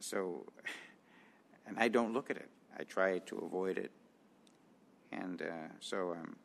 So, 0.00 0.44
and 1.66 1.78
I 1.78 1.88
don't 1.88 2.12
look 2.12 2.30
at 2.30 2.36
it. 2.36 2.50
I 2.78 2.84
try 2.84 3.20
to 3.20 3.38
avoid 3.38 3.78
it, 3.78 3.90
and 5.12 5.40
uh, 5.40 5.68
so 5.80 6.12
um, 6.12 6.36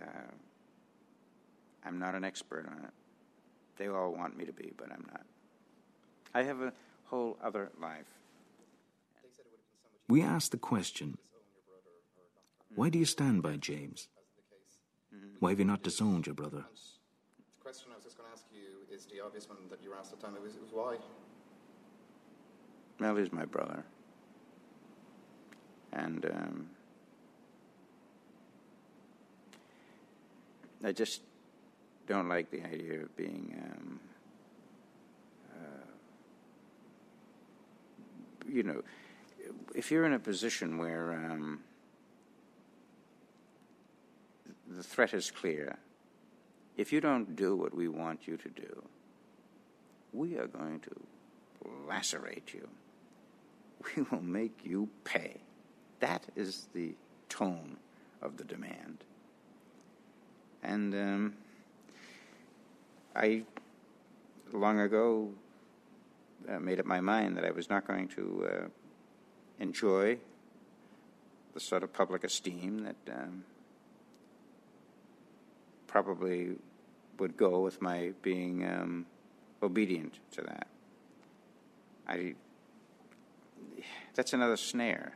uh, 0.00 0.32
I'm 1.84 1.98
not 1.98 2.14
an 2.14 2.24
expert 2.24 2.66
on 2.66 2.84
it. 2.84 2.90
They 3.76 3.88
all 3.88 4.12
want 4.12 4.36
me 4.36 4.46
to 4.46 4.52
be, 4.52 4.72
but 4.76 4.90
I'm 4.90 5.04
not. 5.12 5.26
I 6.34 6.42
have 6.42 6.60
a 6.62 6.72
whole 7.04 7.36
other 7.42 7.70
life. 7.80 8.06
We 10.08 10.22
asked 10.22 10.52
the 10.52 10.58
question 10.58 11.18
why 12.74 12.88
do 12.88 12.98
you 12.98 13.04
stand 13.04 13.42
by 13.42 13.56
James? 13.56 14.08
Why 15.40 15.50
have 15.50 15.58
you 15.58 15.64
not 15.64 15.82
disowned 15.82 16.26
your 16.26 16.34
brother? 16.34 16.64
The 17.56 17.62
question 17.62 17.88
I 17.92 17.96
was 17.96 18.04
just 18.04 18.16
going 18.16 18.28
to 18.28 18.32
ask 18.32 18.46
you 18.52 18.94
is 18.94 19.06
the 19.06 19.20
obvious 19.20 19.48
one 19.48 19.58
that 19.70 19.82
you 19.82 19.90
were 19.90 19.96
asked 19.96 20.12
at 20.12 20.20
the 20.20 20.26
time. 20.26 20.36
It 20.36 20.42
was, 20.42 20.54
it 20.54 20.62
was 20.62 20.72
why? 20.72 20.96
Well, 23.00 23.16
he's 23.16 23.32
my 23.32 23.44
brother. 23.44 23.84
And 25.92 26.26
um, 26.26 26.70
I 30.82 30.92
just 30.92 31.22
don't 32.06 32.28
like 32.28 32.50
the 32.50 32.62
idea 32.64 33.02
of 33.02 33.16
being, 33.16 33.54
um, 33.64 34.00
uh, 35.52 35.86
you 38.48 38.62
know, 38.62 38.82
if 39.74 39.90
you're 39.90 40.04
in 40.04 40.12
a 40.12 40.18
position 40.18 40.78
where 40.78 41.12
um, 41.12 41.60
the 44.76 44.82
threat 44.82 45.14
is 45.14 45.30
clear, 45.30 45.78
if 46.76 46.92
you 46.92 47.00
don't 47.00 47.36
do 47.36 47.56
what 47.56 47.74
we 47.74 47.88
want 47.88 48.26
you 48.26 48.36
to 48.36 48.48
do, 48.48 48.82
we 50.12 50.36
are 50.36 50.46
going 50.46 50.80
to 50.80 50.90
lacerate 51.88 52.52
you. 52.54 52.68
We 53.96 54.02
will 54.10 54.22
make 54.22 54.60
you 54.64 54.88
pay. 55.04 55.36
That 56.00 56.24
is 56.36 56.68
the 56.72 56.94
tone 57.28 57.76
of 58.22 58.38
the 58.38 58.44
demand. 58.44 59.04
And 60.62 60.94
um, 60.94 61.34
I, 63.14 63.42
long 64.52 64.80
ago, 64.80 65.30
uh, 66.48 66.58
made 66.58 66.80
up 66.80 66.86
my 66.86 67.00
mind 67.00 67.36
that 67.36 67.44
I 67.44 67.50
was 67.50 67.68
not 67.68 67.86
going 67.86 68.08
to 68.08 68.48
uh, 68.50 68.68
enjoy 69.60 70.18
the 71.52 71.60
sort 71.60 71.82
of 71.82 71.92
public 71.92 72.24
esteem 72.24 72.84
that 72.84 73.14
um, 73.14 73.44
probably 75.94 76.56
would 77.20 77.36
go 77.36 77.60
with 77.60 77.80
my 77.80 78.10
being 78.20 78.66
um, 78.66 79.06
obedient 79.62 80.14
to 80.32 80.40
that. 80.40 80.66
I, 82.08 82.34
that's 84.16 84.32
another 84.32 84.56
snare. 84.56 85.14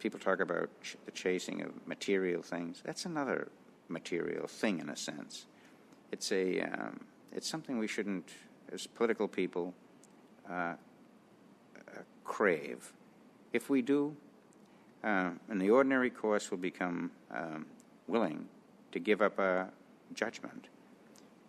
People 0.00 0.18
talk 0.18 0.40
about 0.40 0.70
ch- 0.82 0.96
the 1.04 1.12
chasing 1.12 1.62
of 1.62 1.70
material 1.86 2.42
things. 2.42 2.82
That's 2.84 3.04
another 3.04 3.46
material 3.88 4.48
thing, 4.48 4.80
in 4.80 4.88
a 4.88 4.96
sense. 4.96 5.46
It's 6.10 6.32
a, 6.32 6.62
um, 6.62 6.98
it's 7.30 7.46
something 7.46 7.78
we 7.78 7.86
shouldn't, 7.86 8.28
as 8.72 8.88
political 8.88 9.28
people, 9.28 9.72
uh, 10.50 10.52
uh, 10.52 10.74
crave. 12.24 12.92
If 13.52 13.70
we 13.70 13.82
do, 13.82 14.16
uh, 15.04 15.30
in 15.48 15.60
the 15.60 15.70
ordinary 15.70 16.10
course, 16.10 16.50
we'll 16.50 16.58
become 16.58 17.12
um, 17.30 17.66
willing 18.08 18.48
to 18.92 19.00
give 19.00 19.20
up 19.20 19.38
a 19.38 19.68
judgment. 20.14 20.68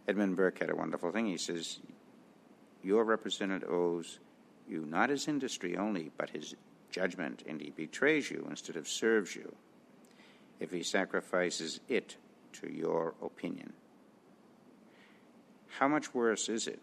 Edmund 0.08 0.36
Burke 0.36 0.60
had 0.60 0.70
a 0.70 0.76
wonderful 0.76 1.12
thing. 1.12 1.28
He 1.28 1.38
says, 1.38 1.80
Your 2.82 3.04
representative 3.04 3.70
owes 3.70 4.20
you 4.68 4.86
not 4.86 5.10
his 5.10 5.28
industry 5.28 5.78
only, 5.78 6.12
but 6.18 6.30
his 6.30 6.56
judgment, 6.90 7.44
and 7.48 7.62
he 7.62 7.70
betrays 7.70 8.30
you 8.30 8.46
instead 8.50 8.76
of 8.76 8.88
serves 8.88 9.36
you 9.36 9.56
if 10.60 10.72
he 10.72 10.84
sacrifices 10.84 11.80
it 11.90 12.16
to 12.54 12.72
your 12.72 13.14
opinion. 13.22 13.74
How 15.80 15.88
much 15.88 16.14
worse 16.14 16.50
is 16.50 16.68
it 16.68 16.80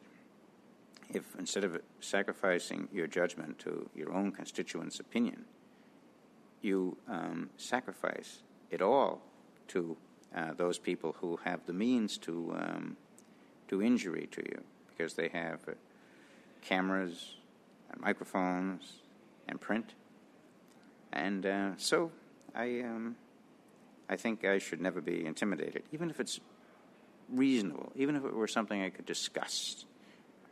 if 1.13 1.25
instead 1.39 1.65
of 1.65 1.81
sacrificing 2.01 2.89
your 2.93 3.07
judgment 3.07 3.59
to 3.61 3.89
your 3.95 4.13
own 4.13 4.33
constituents' 4.33 5.01
opinion, 5.01 5.45
you 6.61 6.97
um, 7.09 7.51
sacrifice 7.57 8.43
it 8.71 8.83
all 8.83 9.23
to 9.69 9.97
uh, 10.35 10.53
those 10.55 10.79
people 10.79 11.17
who 11.21 11.39
have 11.45 11.67
the 11.67 11.73
means 11.73 12.19
to 12.19 12.55
um, 12.57 12.97
do 13.69 13.83
injury 13.83 14.29
to 14.33 14.43
you 14.43 14.63
because 14.89 15.15
they 15.15 15.29
have 15.29 15.61
uh, 15.69 15.73
cameras 16.63 17.37
and 17.91 18.01
microphones 18.01 18.93
and 19.49 19.61
print. 19.61 19.95
And 21.13 21.45
uh, 21.45 21.71
so 21.77 22.13
I, 22.55 22.81
um, 22.81 23.17
I 24.09 24.17
think 24.17 24.45
I 24.45 24.59
should 24.59 24.81
never 24.81 25.01
be 25.01 25.25
intimidated, 25.25 25.83
even 25.93 26.11
if 26.11 26.21
it's 26.21 26.41
reasonable, 27.29 27.93
even 27.95 28.17
if 28.17 28.25
it 28.25 28.35
were 28.35 28.49
something 28.49 28.83
I 28.83 28.91
could 28.91 29.07
discuss. 29.07 29.85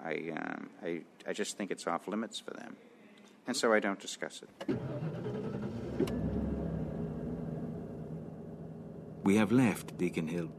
I, 0.03 0.33
um, 0.37 0.70
I, 0.83 1.01
I 1.26 1.33
just 1.33 1.57
think 1.57 1.70
it's 1.70 1.87
off 1.87 2.09
limits 2.09 2.39
for 2.39 2.53
them. 2.53 2.76
And 3.47 3.57
so 3.57 3.72
I 3.72 3.81
don't 3.81 3.99
discuss 3.99 4.43
it. 4.43 5.47
We 9.29 9.37
have 9.37 9.53
left 9.53 9.99
Beacon 9.99 10.26
Hill. 10.26 10.51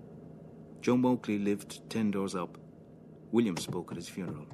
Joe 0.80 0.96
Moakley 0.96 1.44
lived 1.44 1.90
ten 1.90 2.12
doors 2.12 2.36
up. 2.36 2.60
William 3.32 3.58
spoke 3.58 3.92
at 3.92 3.98
his 3.98 4.08
funeral. 4.08 4.46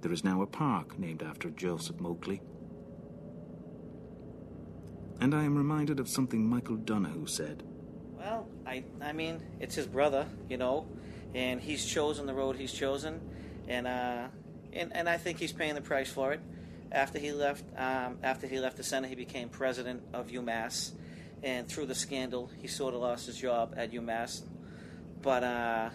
There 0.00 0.12
is 0.12 0.22
now 0.22 0.42
a 0.42 0.46
park 0.46 0.96
named 0.96 1.24
after 1.24 1.50
Joseph 1.50 1.96
Moakley. 1.96 2.40
And 5.20 5.34
I 5.34 5.42
am 5.42 5.58
reminded 5.58 5.98
of 5.98 6.08
something 6.08 6.48
Michael 6.48 6.76
Donoghue 6.76 7.26
said. 7.26 7.64
Well, 8.16 8.46
I 8.64 8.84
I 9.02 9.12
mean, 9.12 9.42
it's 9.58 9.74
his 9.74 9.88
brother, 9.88 10.28
you 10.48 10.56
know, 10.56 10.86
and 11.34 11.60
he's 11.60 11.84
chosen 11.84 12.26
the 12.26 12.34
road 12.34 12.54
he's 12.54 12.72
chosen, 12.72 13.20
and 13.66 13.88
uh, 13.88 14.28
and 14.72 14.94
and 14.94 15.08
I 15.08 15.16
think 15.16 15.40
he's 15.40 15.52
paying 15.52 15.74
the 15.74 15.82
price 15.82 16.10
for 16.12 16.32
it. 16.32 16.40
After 16.92 17.18
he 17.18 17.32
left, 17.32 17.64
um, 17.76 18.18
after 18.22 18.46
he 18.46 18.60
left 18.60 18.76
the 18.76 18.84
Senate, 18.84 19.08
he 19.08 19.16
became 19.16 19.48
president 19.48 20.04
of 20.12 20.28
UMass, 20.28 20.92
and 21.44 21.68
through 21.68 21.86
the 21.86 21.94
scandal, 21.94 22.50
he 22.60 22.66
sort 22.66 22.94
of 22.94 23.02
lost 23.02 23.26
his 23.26 23.36
job 23.36 23.74
at 23.76 23.92
UMass. 23.92 24.40
But 25.20 25.44
uh, 25.44 25.90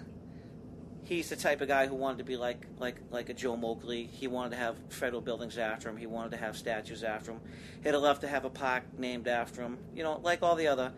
he's 1.05 1.27
the 1.29 1.35
type 1.35 1.59
of 1.61 1.67
guy 1.67 1.87
who 1.87 1.95
wanted 1.95 2.19
to 2.19 2.23
be 2.23 2.37
like 2.37 2.67
like 2.77 2.97
like 3.09 3.29
a 3.29 3.33
Joe 3.33 3.57
Moakley. 3.57 4.07
He 4.07 4.27
wanted 4.27 4.51
to 4.51 4.57
have 4.57 4.77
federal 4.89 5.21
buildings 5.21 5.57
after 5.57 5.89
him. 5.89 5.97
He 5.97 6.05
wanted 6.05 6.31
to 6.31 6.37
have 6.37 6.55
statues 6.55 7.03
after 7.03 7.31
him. 7.31 7.41
He'd 7.83 7.93
have 7.93 8.01
loved 8.01 8.21
to 8.21 8.27
have 8.27 8.45
a 8.45 8.49
park 8.49 8.83
named 8.97 9.27
after 9.27 9.63
him. 9.63 9.79
You 9.95 10.03
know, 10.03 10.19
like 10.23 10.43
all 10.43 10.55
the 10.55 10.67
other 10.67 10.93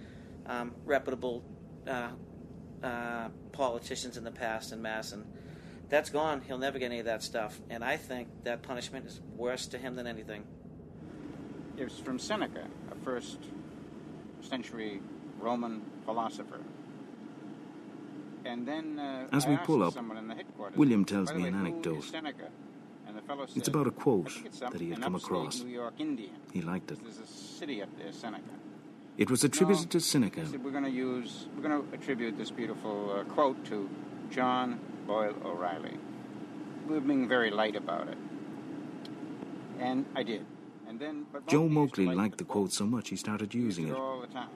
um, 0.45 0.75
reputable 0.83 1.45
uh, 1.87 2.09
uh, 2.83 3.29
politicians 3.53 4.17
in 4.17 4.25
the 4.25 4.31
past 4.31 4.73
in 4.73 4.81
Mass, 4.81 5.13
and 5.13 5.25
that's 5.87 6.09
gone. 6.09 6.41
He'll 6.41 6.57
never 6.57 6.77
get 6.77 6.87
any 6.87 6.99
of 6.99 7.05
that 7.05 7.23
stuff. 7.23 7.61
And 7.69 7.85
I 7.85 7.95
think 7.95 8.27
that 8.43 8.63
punishment 8.63 9.05
is 9.05 9.21
worse 9.37 9.67
to 9.67 9.77
him 9.77 9.95
than 9.95 10.07
anything. 10.07 10.43
it's 11.77 11.99
from 11.99 12.19
Seneca, 12.19 12.67
a 12.91 12.95
first 13.05 13.39
century 14.41 15.01
Roman 15.39 15.81
philosopher. 16.05 16.59
And 18.43 18.67
then 18.67 18.97
uh, 18.99 19.27
As 19.31 19.45
we 19.45 19.57
pull 19.57 19.83
up, 19.83 19.93
someone 19.93 20.17
in 20.17 20.27
the 20.27 20.35
headquarters, 20.35 20.77
William 20.77 21.05
tells 21.05 21.33
me 21.33 21.43
way, 21.43 21.49
an 21.49 21.55
anecdote. 21.55 22.03
Seneca?" 22.03 22.49
And 23.07 23.15
the 23.17 23.21
fellow 23.21 23.45
It's 23.55 23.67
about 23.67 23.87
a 23.87 23.91
quote 23.91 24.27
"I 24.27 24.31
think 24.31 24.45
it's 24.47 24.61
up 24.61 24.71
that 24.71 24.81
he 24.81 24.89
had 24.89 25.01
come 25.01 25.15
across. 25.15 25.61
New 25.61 25.71
York, 25.71 25.93
Indiana. 25.99 26.33
He 26.51 26.61
liked 26.61 26.91
it. 26.91 26.99
There's 27.03 27.19
a 27.19 27.27
city 27.27 27.81
up 27.83 27.89
there, 27.97 28.11
Seneca. 28.11 28.43
It 29.17 29.29
was 29.29 29.43
attributed 29.43 29.85
No, 29.85 29.89
to 29.91 29.99
Seneca. 29.99 30.45
Said, 30.47 30.63
we're 30.63 30.71
going 30.71 30.85
to 30.85 30.89
use, 30.89 31.47
we're 31.55 31.61
going 31.67 31.83
to 31.83 31.93
attribute 31.93 32.37
this 32.37 32.49
beautiful 32.49 33.11
uh, 33.11 33.23
quote 33.25 33.63
to 33.65 33.89
John 34.31 34.79
Boyle 35.05 35.35
O'Reilly. 35.45 35.97
We 36.87 36.95
were 36.95 37.01
being 37.01 37.27
very 37.27 37.51
light 37.51 37.75
about 37.75 38.07
it. 38.07 38.17
And 39.79 40.05
I 40.15 40.23
did. 40.23 40.45
And 40.91 40.99
then, 40.99 41.25
but 41.31 41.47
Joe 41.47 41.69
Moakley 41.69 41.83
used 41.83 41.93
to 41.95 42.01
Moakley 42.01 42.07
like 42.07 42.17
liked 42.17 42.37
the 42.39 42.43
quote 42.43 42.73
so 42.73 42.85
much 42.85 43.07
he 43.07 43.15
started 43.15 43.53
using 43.53 43.87
it. 43.87 43.95
all 43.95 44.19
the 44.19 44.27
time. 44.27 44.49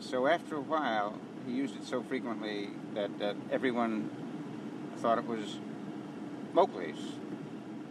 So 0.00 0.26
after 0.26 0.56
a 0.56 0.60
while, 0.60 1.16
he 1.46 1.52
used 1.52 1.76
it 1.76 1.86
so 1.86 2.02
frequently 2.02 2.70
that, 2.94 3.16
that 3.20 3.36
everyone 3.52 4.10
thought 4.96 5.18
it 5.18 5.24
was 5.24 5.60
Moakley's. 6.52 6.98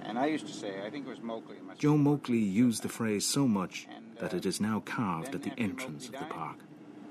And 0.02 0.20
I 0.20 0.26
used 0.26 0.48
to 0.48 0.54
say, 0.54 0.82
I 0.86 0.90
think 0.90 1.08
it 1.08 1.10
was. 1.12 1.20
It 1.20 1.64
must 1.64 1.80
Joe 1.80 1.94
Moakley 1.94 2.44
used 2.52 2.84
the 2.84 2.90
phrase 2.90 3.26
so 3.26 3.48
much 3.48 3.88
that 4.20 4.34
it 4.34 4.46
is 4.46 4.60
now 4.60 4.82
carved 4.82 5.34
at 5.34 5.44
the 5.44 5.54
entrance 5.58 6.08
of 6.08 6.20
the 6.20 6.26
park. 6.26 6.58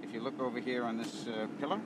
If 0.02 0.12
you 0.12 0.20
look 0.20 0.38
over 0.38 0.60
here 0.60 0.84
on 0.84 0.98
this 0.98 1.26
uh, 1.26 1.46
pillar, 1.58 1.80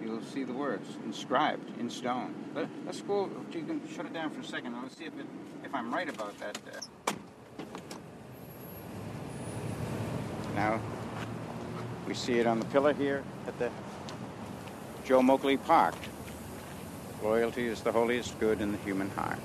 you'll 0.00 0.22
see 0.22 0.44
the 0.44 0.52
words 0.52 0.86
inscribed 1.04 1.76
in 1.80 1.90
stone. 1.90 2.36
Let, 2.54 2.68
let's 2.86 3.00
go. 3.00 3.28
You 3.50 3.64
can 3.64 3.80
shut 3.88 4.06
it 4.06 4.12
down 4.12 4.30
for 4.30 4.42
a 4.42 4.44
second. 4.44 4.80
Let's 4.80 4.96
see 4.96 5.06
if 5.06 5.18
it, 5.18 5.26
if 5.64 5.74
I'm 5.74 5.92
right 5.92 6.08
about 6.08 6.38
that. 6.38 6.56
Uh. 6.72 6.80
Now, 10.58 10.80
we 12.08 12.14
see 12.14 12.40
it 12.40 12.46
on 12.48 12.58
the 12.58 12.64
pillar 12.66 12.92
here 12.92 13.22
at 13.46 13.56
the 13.60 13.70
Joe 15.04 15.20
Moakley 15.20 15.56
Park. 15.56 15.94
Loyalty 17.22 17.68
is 17.68 17.80
the 17.82 17.92
holiest 17.92 18.36
good 18.40 18.60
in 18.60 18.72
the 18.72 18.78
human 18.78 19.08
heart. 19.10 19.38